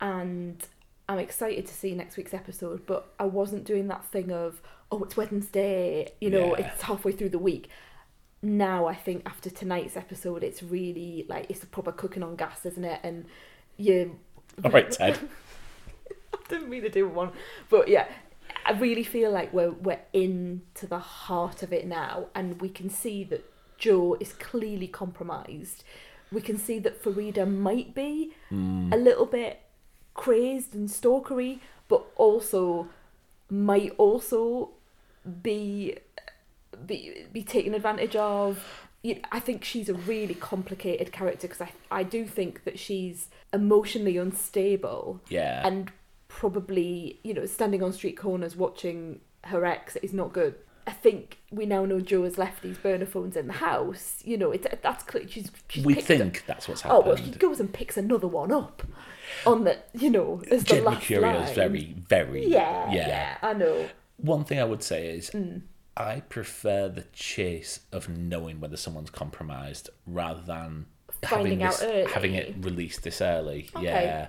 and 0.00 0.64
I'm 1.08 1.18
excited 1.18 1.66
to 1.66 1.74
see 1.74 1.94
next 1.94 2.16
week's 2.16 2.34
episode. 2.34 2.84
But 2.86 3.12
I 3.18 3.24
wasn't 3.24 3.64
doing 3.64 3.88
that 3.88 4.04
thing 4.04 4.30
of, 4.30 4.60
"Oh, 4.92 5.02
it's 5.02 5.16
Wednesday," 5.16 6.12
you 6.20 6.30
know, 6.30 6.56
Yeah. 6.56 6.72
it's 6.72 6.82
halfway 6.82 7.12
through 7.12 7.30
the 7.30 7.38
week. 7.38 7.68
Now 8.42 8.86
I 8.86 8.94
think 8.94 9.22
after 9.26 9.50
tonight's 9.50 9.96
episode, 9.96 10.44
it's 10.44 10.62
really 10.62 11.26
like 11.28 11.46
it's 11.48 11.62
a 11.62 11.66
proper 11.66 11.92
cooking 11.92 12.22
on 12.22 12.36
gas, 12.36 12.64
isn't 12.66 12.84
it? 12.84 13.00
And 13.02 13.26
you. 13.76 14.18
All 14.64 14.70
right, 14.70 14.90
Ted. 14.90 15.18
I 16.34 16.36
didn't 16.48 16.68
mean 16.68 16.82
to 16.82 16.90
do 16.90 17.08
one, 17.08 17.32
but 17.68 17.88
yeah, 17.88 18.08
I 18.64 18.72
really 18.72 19.02
feel 19.04 19.30
like 19.30 19.52
we're 19.52 19.72
we're 19.72 20.00
into 20.12 20.86
the 20.86 20.98
heart 20.98 21.62
of 21.62 21.72
it 21.72 21.86
now, 21.86 22.26
and 22.34 22.60
we 22.60 22.68
can 22.68 22.90
see 22.90 23.24
that 23.24 23.44
Jo 23.78 24.16
is 24.20 24.32
clearly 24.34 24.88
compromised. 24.88 25.84
We 26.30 26.42
can 26.42 26.58
see 26.58 26.78
that 26.80 27.02
Farida 27.02 27.50
might 27.50 27.94
be 27.94 28.34
hmm. 28.50 28.92
a 28.92 28.96
little 28.96 29.24
bit 29.24 29.60
crazed 30.18 30.74
and 30.74 30.88
stalkery, 30.88 31.60
but 31.88 32.04
also 32.16 32.88
might 33.48 33.94
also 33.96 34.70
be 35.42 35.96
be 36.86 37.24
be 37.32 37.42
taken 37.42 37.72
advantage 37.72 38.16
of. 38.16 38.82
I 39.32 39.38
think 39.40 39.62
she's 39.64 39.88
a 39.88 39.94
really 39.94 40.34
complicated 40.34 41.12
character 41.12 41.46
because 41.46 41.62
I 41.62 41.70
I 41.90 42.02
do 42.02 42.26
think 42.26 42.64
that 42.64 42.78
she's 42.78 43.28
emotionally 43.52 44.16
unstable 44.18 45.20
Yeah, 45.28 45.66
and 45.66 45.92
probably 46.26 47.20
you 47.22 47.32
know 47.32 47.46
standing 47.46 47.82
on 47.82 47.92
street 47.92 48.16
corners 48.18 48.56
watching 48.56 49.20
her 49.44 49.64
ex 49.64 49.96
is 49.96 50.12
not 50.12 50.32
good. 50.32 50.56
I 50.86 50.92
think 50.92 51.38
we 51.52 51.64
now 51.64 51.84
know 51.84 52.00
Jo 52.00 52.24
has 52.24 52.38
left 52.38 52.62
these 52.62 52.76
burner 52.78 53.06
phones 53.06 53.36
in 53.36 53.46
the 53.46 53.52
house. 53.52 54.20
You 54.24 54.36
know, 54.36 54.50
it, 54.50 54.80
that's 54.82 55.04
clear. 55.04 55.28
She's, 55.28 55.50
she's 55.68 55.84
we 55.84 55.94
think 55.94 56.44
that's 56.46 56.66
what's 56.66 56.84
Oh 56.84 56.88
happened. 56.88 57.06
well, 57.06 57.16
she 57.16 57.30
goes 57.38 57.60
and 57.60 57.72
picks 57.72 57.96
another 57.96 58.26
one 58.26 58.50
up 58.50 58.82
on 59.46 59.64
the 59.64 59.78
you 59.94 60.10
know 60.10 60.42
as 60.50 60.64
the 60.64 60.74
Jen 60.74 60.84
last 60.84 61.10
line. 61.10 61.54
very, 61.54 61.94
very 61.96 62.46
yeah, 62.46 62.90
yeah. 62.92 63.08
yeah, 63.08 63.36
I 63.42 63.52
know. 63.54 63.88
One 64.18 64.44
thing 64.44 64.58
I 64.60 64.64
would 64.64 64.82
say 64.82 65.08
is 65.16 65.30
Mm. 65.30 65.62
I 65.96 66.20
prefer 66.20 66.88
the 66.88 67.04
chase 67.12 67.80
of 67.90 68.08
knowing 68.08 68.60
whether 68.60 68.76
someone's 68.76 69.10
compromised 69.10 69.90
rather 70.06 70.40
than 70.40 70.86
Finding 71.24 71.58
having 71.58 71.62
out 71.64 71.78
this, 71.80 72.12
having 72.12 72.34
it 72.34 72.54
released 72.60 73.02
this 73.02 73.20
early. 73.20 73.68
Okay. 73.74 73.84
Yeah, 73.84 74.28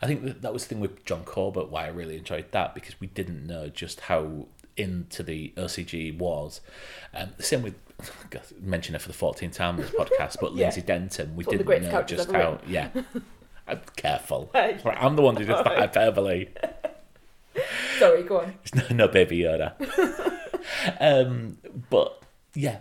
I 0.00 0.06
think 0.06 0.22
that, 0.24 0.42
that 0.42 0.52
was 0.52 0.62
the 0.62 0.68
thing 0.68 0.80
with 0.80 1.04
John 1.04 1.24
Corbett. 1.24 1.68
Why 1.70 1.86
I 1.86 1.88
really 1.88 2.16
enjoyed 2.16 2.52
that 2.52 2.74
because 2.76 3.00
we 3.00 3.08
didn't 3.08 3.44
know 3.44 3.68
just 3.68 4.00
how 4.02 4.46
into 4.76 5.24
the 5.24 5.52
OCG 5.56 6.16
was. 6.16 6.60
Um, 7.12 7.30
the 7.36 7.42
same 7.42 7.62
with 7.62 7.74
mention 8.60 8.94
it 8.94 9.00
for 9.02 9.08
the 9.08 9.14
14th 9.18 9.52
time 9.54 9.74
in 9.76 9.82
this 9.82 9.90
podcast, 9.98 10.36
but 10.40 10.52
Yeah. 10.54 10.66
Lindsay 10.66 10.82
Denton, 10.82 11.34
we 11.34 11.42
didn't 11.42 11.66
know 11.66 12.02
just 12.04 12.30
how. 12.30 12.52
written. 12.52 12.70
Yeah, 12.72 12.88
careful. 13.96 14.50
Hey. 14.54 14.78
Right, 14.84 14.98
I'm 15.00 15.16
the 15.16 15.22
one 15.22 15.36
who 15.36 15.44
does 15.44 15.62
the 15.62 15.70
hyperbole. 15.70 16.48
Sorry, 17.98 18.22
go 18.22 18.40
on. 18.40 18.54
It's 18.62 18.74
no, 18.74 18.82
no 18.96 19.08
baby 19.08 19.38
Yoda. 19.40 19.74
um, 21.00 21.58
but 21.90 22.22
yeah, 22.54 22.78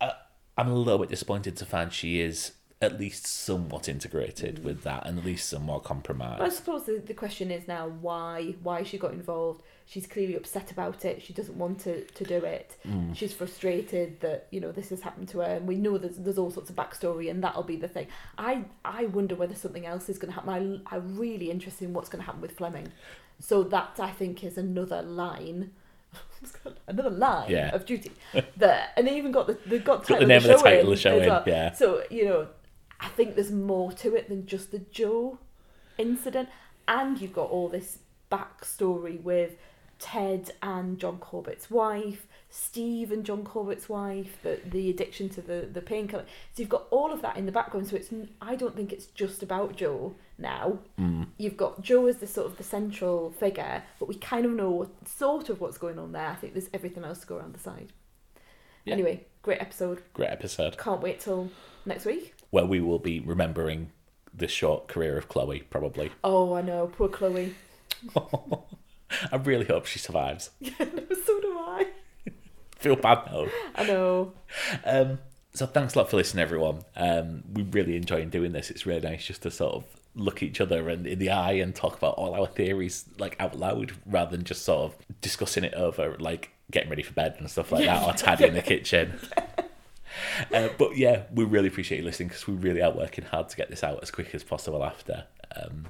I, 0.00 0.12
I'm 0.56 0.68
a 0.68 0.74
little 0.74 0.98
bit 0.98 1.10
disappointed 1.10 1.56
to 1.58 1.66
find 1.66 1.92
she 1.92 2.20
is 2.20 2.52
at 2.82 2.98
least 3.00 3.26
somewhat 3.26 3.88
integrated 3.88 4.62
with 4.64 4.82
that 4.82 5.06
and 5.06 5.18
at 5.18 5.24
least 5.24 5.48
somewhat 5.48 5.84
compromised. 5.84 6.42
I 6.42 6.48
suppose 6.50 6.84
the, 6.84 6.98
the 7.04 7.14
question 7.14 7.50
is 7.50 7.66
now 7.66 7.88
why 7.88 8.54
why 8.62 8.82
she 8.82 8.98
got 8.98 9.12
involved. 9.12 9.62
She's 9.86 10.06
clearly 10.06 10.34
upset 10.34 10.70
about 10.70 11.04
it. 11.04 11.22
She 11.22 11.32
doesn't 11.32 11.56
want 11.58 11.80
to, 11.80 12.04
to 12.04 12.24
do 12.24 12.36
it. 12.44 12.76
Mm. 12.86 13.14
She's 13.14 13.32
frustrated 13.34 14.20
that 14.20 14.48
you 14.50 14.60
know 14.60 14.72
this 14.72 14.90
has 14.90 15.00
happened 15.02 15.28
to 15.28 15.38
her, 15.40 15.44
and 15.56 15.66
we 15.66 15.76
know 15.76 15.98
there's 15.98 16.16
there's 16.16 16.38
all 16.38 16.50
sorts 16.50 16.68
of 16.70 16.76
backstory, 16.76 17.30
and 17.30 17.42
that'll 17.44 17.62
be 17.62 17.76
the 17.76 17.88
thing. 17.88 18.06
I 18.38 18.64
I 18.84 19.06
wonder 19.06 19.34
whether 19.34 19.54
something 19.54 19.86
else 19.86 20.08
is 20.08 20.18
going 20.18 20.32
to 20.32 20.40
happen. 20.40 20.82
I 20.90 20.94
I'm 20.96 21.16
really 21.18 21.50
interested 21.50 21.84
in 21.86 21.92
what's 21.94 22.08
going 22.08 22.20
to 22.20 22.26
happen 22.26 22.40
with 22.40 22.52
Fleming. 22.56 22.88
So 23.40 23.62
that 23.64 23.98
I 23.98 24.10
think 24.10 24.42
is 24.44 24.58
another 24.58 25.00
line. 25.02 25.70
Another 26.86 27.10
line 27.10 27.50
Yeah. 27.50 27.74
of 27.74 27.86
duty, 27.86 28.12
that 28.58 28.92
and 28.96 29.06
they 29.06 29.16
even 29.16 29.32
got 29.32 29.46
the 29.46 29.58
they 29.66 29.78
got 29.78 30.02
the 30.06 30.14
Got 30.14 30.20
title 30.20 30.20
the 30.20 30.26
name 30.26 30.36
of 30.38 30.42
the 30.44 30.54
of 30.54 30.62
the 30.62 30.64
title 30.64 30.80
in 30.80 30.86
of 30.86 30.90
the 30.90 30.96
show 30.96 31.18
in, 31.18 31.28
well. 31.28 31.42
yeah. 31.46 31.72
So 31.72 32.04
you 32.10 32.24
know, 32.26 32.46
I 33.00 33.08
think 33.08 33.34
there's 33.34 33.52
more 33.52 33.92
to 33.92 34.14
it 34.14 34.28
than 34.28 34.46
just 34.46 34.70
the 34.70 34.78
Jo 34.78 35.38
incident, 35.98 36.48
and 36.88 37.20
you've 37.20 37.32
got 37.32 37.50
all 37.50 37.68
this 37.68 37.98
backstory 38.30 39.20
with 39.22 39.56
Ted 39.98 40.52
and 40.62 40.98
John 40.98 41.18
Corbett's 41.18 41.70
wife, 41.70 42.26
Steve 42.50 43.10
and 43.12 43.24
John 43.24 43.44
Corbett's 43.44 43.88
wife, 43.88 44.38
the 44.42 44.60
the 44.64 44.90
addiction 44.90 45.28
to 45.30 45.40
the 45.40 45.68
the 45.72 45.80
painkiller. 45.80 46.24
So 46.52 46.62
you've 46.62 46.68
got 46.68 46.86
all 46.90 47.12
of 47.12 47.22
that 47.22 47.36
in 47.36 47.46
the 47.46 47.52
background. 47.52 47.88
So 47.88 47.96
it's 47.96 48.10
I 48.40 48.56
don't 48.56 48.76
think 48.76 48.92
it's 48.92 49.06
just 49.06 49.42
about 49.42 49.76
Jo 49.76 50.14
now. 50.38 50.78
Mm. 50.98 51.28
You've 51.38 51.56
got 51.56 51.80
Jo 51.82 52.06
as 52.06 52.18
the 52.18 52.26
sort 52.26 52.46
of 52.46 52.56
the 52.56 52.64
central 52.64 53.30
figure, 53.30 53.82
but 53.98 54.08
we 54.08 54.16
kind 54.16 54.44
of 54.44 54.52
know 54.52 54.90
sort 55.06 55.48
of 55.48 55.60
what's 55.60 55.78
going 55.78 55.98
on 55.98 56.12
there. 56.12 56.28
I 56.28 56.34
think 56.34 56.54
there's 56.54 56.70
everything 56.74 57.04
else 57.04 57.20
to 57.20 57.26
go 57.26 57.36
around 57.36 57.54
the 57.54 57.60
side. 57.60 57.92
Yeah. 58.84 58.94
Anyway, 58.94 59.26
great 59.42 59.60
episode. 59.60 60.02
Great 60.12 60.30
episode 60.30 60.76
Can't 60.76 61.00
wait 61.00 61.20
till 61.20 61.50
next 61.86 62.04
week. 62.04 62.34
Where 62.54 62.64
we 62.64 62.78
will 62.80 63.00
be 63.00 63.18
remembering 63.18 63.90
the 64.32 64.46
short 64.46 64.86
career 64.86 65.18
of 65.18 65.28
Chloe, 65.28 65.64
probably. 65.70 66.12
Oh, 66.22 66.54
I 66.54 66.62
know, 66.62 66.86
poor 66.86 67.08
Chloe. 67.08 67.52
I 69.32 69.36
really 69.42 69.64
hope 69.64 69.86
she 69.86 69.98
survives. 69.98 70.50
Yeah, 70.60 70.70
no, 70.78 71.02
so 71.26 71.40
do 71.40 71.58
I. 71.58 71.88
Feel 72.76 72.94
bad 72.94 73.24
though. 73.28 73.48
I 73.74 73.84
know. 73.84 74.34
Um, 74.84 75.18
so 75.52 75.66
thanks 75.66 75.96
a 75.96 75.98
lot 75.98 76.10
for 76.10 76.16
listening, 76.16 76.42
everyone. 76.42 76.82
Um, 76.94 77.42
we 77.52 77.64
really 77.64 77.96
enjoy 77.96 78.24
doing 78.26 78.52
this. 78.52 78.70
It's 78.70 78.86
really 78.86 79.00
nice 79.00 79.26
just 79.26 79.42
to 79.42 79.50
sort 79.50 79.74
of 79.74 79.84
look 80.14 80.40
each 80.40 80.60
other 80.60 80.88
and 80.88 81.08
in 81.08 81.18
the 81.18 81.30
eye 81.30 81.54
and 81.54 81.74
talk 81.74 81.96
about 81.96 82.14
all 82.14 82.34
our 82.34 82.46
theories 82.46 83.04
like 83.18 83.34
out 83.40 83.58
loud 83.58 83.94
rather 84.06 84.30
than 84.30 84.44
just 84.44 84.64
sort 84.64 84.92
of 84.92 84.96
discussing 85.20 85.64
it 85.64 85.74
over 85.74 86.16
like 86.20 86.50
getting 86.70 86.88
ready 86.88 87.02
for 87.02 87.14
bed 87.14 87.34
and 87.40 87.50
stuff 87.50 87.72
like 87.72 87.84
that 87.84 88.06
or 88.06 88.12
tidying 88.12 88.54
the 88.54 88.62
kitchen. 88.62 89.18
Uh, 90.52 90.68
but 90.78 90.96
yeah, 90.96 91.24
we 91.32 91.44
really 91.44 91.68
appreciate 91.68 91.98
you 91.98 92.04
listening 92.04 92.28
because 92.28 92.46
we 92.46 92.54
really 92.54 92.82
are 92.82 92.92
working 92.92 93.24
hard 93.24 93.48
to 93.48 93.56
get 93.56 93.70
this 93.70 93.82
out 93.82 94.02
as 94.02 94.10
quick 94.10 94.34
as 94.34 94.44
possible 94.44 94.84
after. 94.84 95.24
Um, 95.56 95.86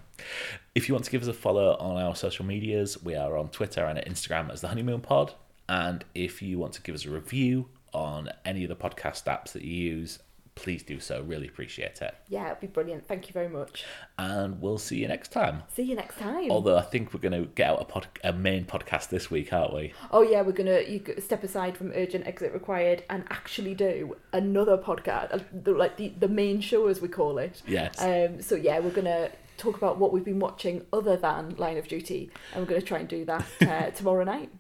if 0.75 0.89
you 0.89 0.95
want 0.95 1.05
to 1.05 1.11
give 1.11 1.23
us 1.23 1.29
a 1.29 1.33
follow 1.33 1.77
on 1.79 2.03
our 2.03 2.15
social 2.15 2.45
medias, 2.45 3.03
we 3.03 3.15
are 3.15 3.37
on 3.37 3.49
Twitter 3.49 3.85
and 3.85 3.99
Instagram 3.99 4.51
as 4.53 4.61
the 4.61 4.69
Honeymoon 4.69 5.01
Pod. 5.01 5.35
And 5.69 6.05
if 6.15 6.43
you 6.43 6.59
want 6.59 6.75
to 6.75 6.83
give 6.83 6.95
us 6.95 7.07
a 7.07 7.11
review 7.11 7.69
on 7.93 8.29
any 8.45 8.65
of 8.65 8.69
the 8.69 8.77
podcast 8.77 9.25
apps 9.25 9.53
that 9.53 9.63
you 9.63 9.75
use, 9.75 10.19
please 10.55 10.83
do 10.83 11.01
so. 11.01 11.23
Really 11.23 11.49
appreciate 11.49 12.01
it. 12.03 12.15
Yeah, 12.29 12.47
it'd 12.49 12.61
be 12.61 12.67
brilliant. 12.67 13.07
Thank 13.07 13.29
you 13.29 13.33
very 13.33 13.49
much. 13.49 13.85
And 14.19 14.61
we'll 14.61 14.79
see 14.79 14.97
you 14.99 15.09
next 15.09 15.33
time. 15.33 15.63
See 15.75 15.83
you 15.83 15.97
next 15.97 16.19
time. 16.19 16.51
Although 16.51 16.77
I 16.77 16.83
think 16.83 17.13
we're 17.13 17.21
going 17.21 17.33
to 17.41 17.49
get 17.51 17.71
out 17.71 17.83
a, 17.83 17.85
pod- 17.85 18.07
a 18.23 18.33
main 18.33 18.65
podcast 18.65 19.09
this 19.09 19.31
week, 19.31 19.53
aren't 19.53 19.75
we? 19.75 19.93
Oh 20.11 20.23
yeah, 20.23 20.43
we're 20.43 20.53
gonna 20.53 20.81
you 20.81 21.03
step 21.19 21.43
aside 21.45 21.77
from 21.77 21.93
urgent 21.95 22.27
exit 22.27 22.53
required 22.53 23.03
and 23.11 23.25
actually 23.31 23.75
do 23.75 24.17
another 24.33 24.79
podcast, 24.79 25.33
uh, 25.35 25.73
like 25.73 25.97
the 25.97 26.13
the 26.19 26.29
main 26.29 26.61
show 26.61 26.87
as 26.87 27.01
we 27.01 27.09
call 27.09 27.39
it. 27.39 27.63
Yes. 27.67 28.01
Um. 28.01 28.41
So 28.41 28.55
yeah, 28.55 28.79
we're 28.79 28.91
gonna 28.91 29.31
talk 29.57 29.77
about 29.77 29.99
what 29.99 30.13
we've 30.13 30.25
been 30.25 30.41
watching 30.41 30.85
other 30.93 31.17
than 31.17 31.55
Line 31.57 31.77
of 31.77 31.89
Duty, 31.89 32.31
and 32.53 32.63
we're 32.63 32.69
going 32.69 32.81
to 32.81 32.87
try 32.87 32.99
and 32.99 33.09
do 33.09 33.25
that 33.25 33.45
uh, 33.63 33.91
tomorrow 33.95 34.25
night. 34.25 34.51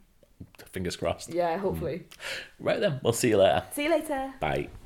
Fingers 0.72 0.96
crossed. 0.96 1.32
Yeah, 1.34 1.58
hopefully. 1.58 2.04
Right 2.60 2.80
then, 2.80 3.00
we'll 3.02 3.12
see 3.12 3.30
you 3.30 3.38
later. 3.38 3.64
See 3.72 3.84
you 3.84 3.90
later. 3.90 4.32
Bye. 4.40 4.68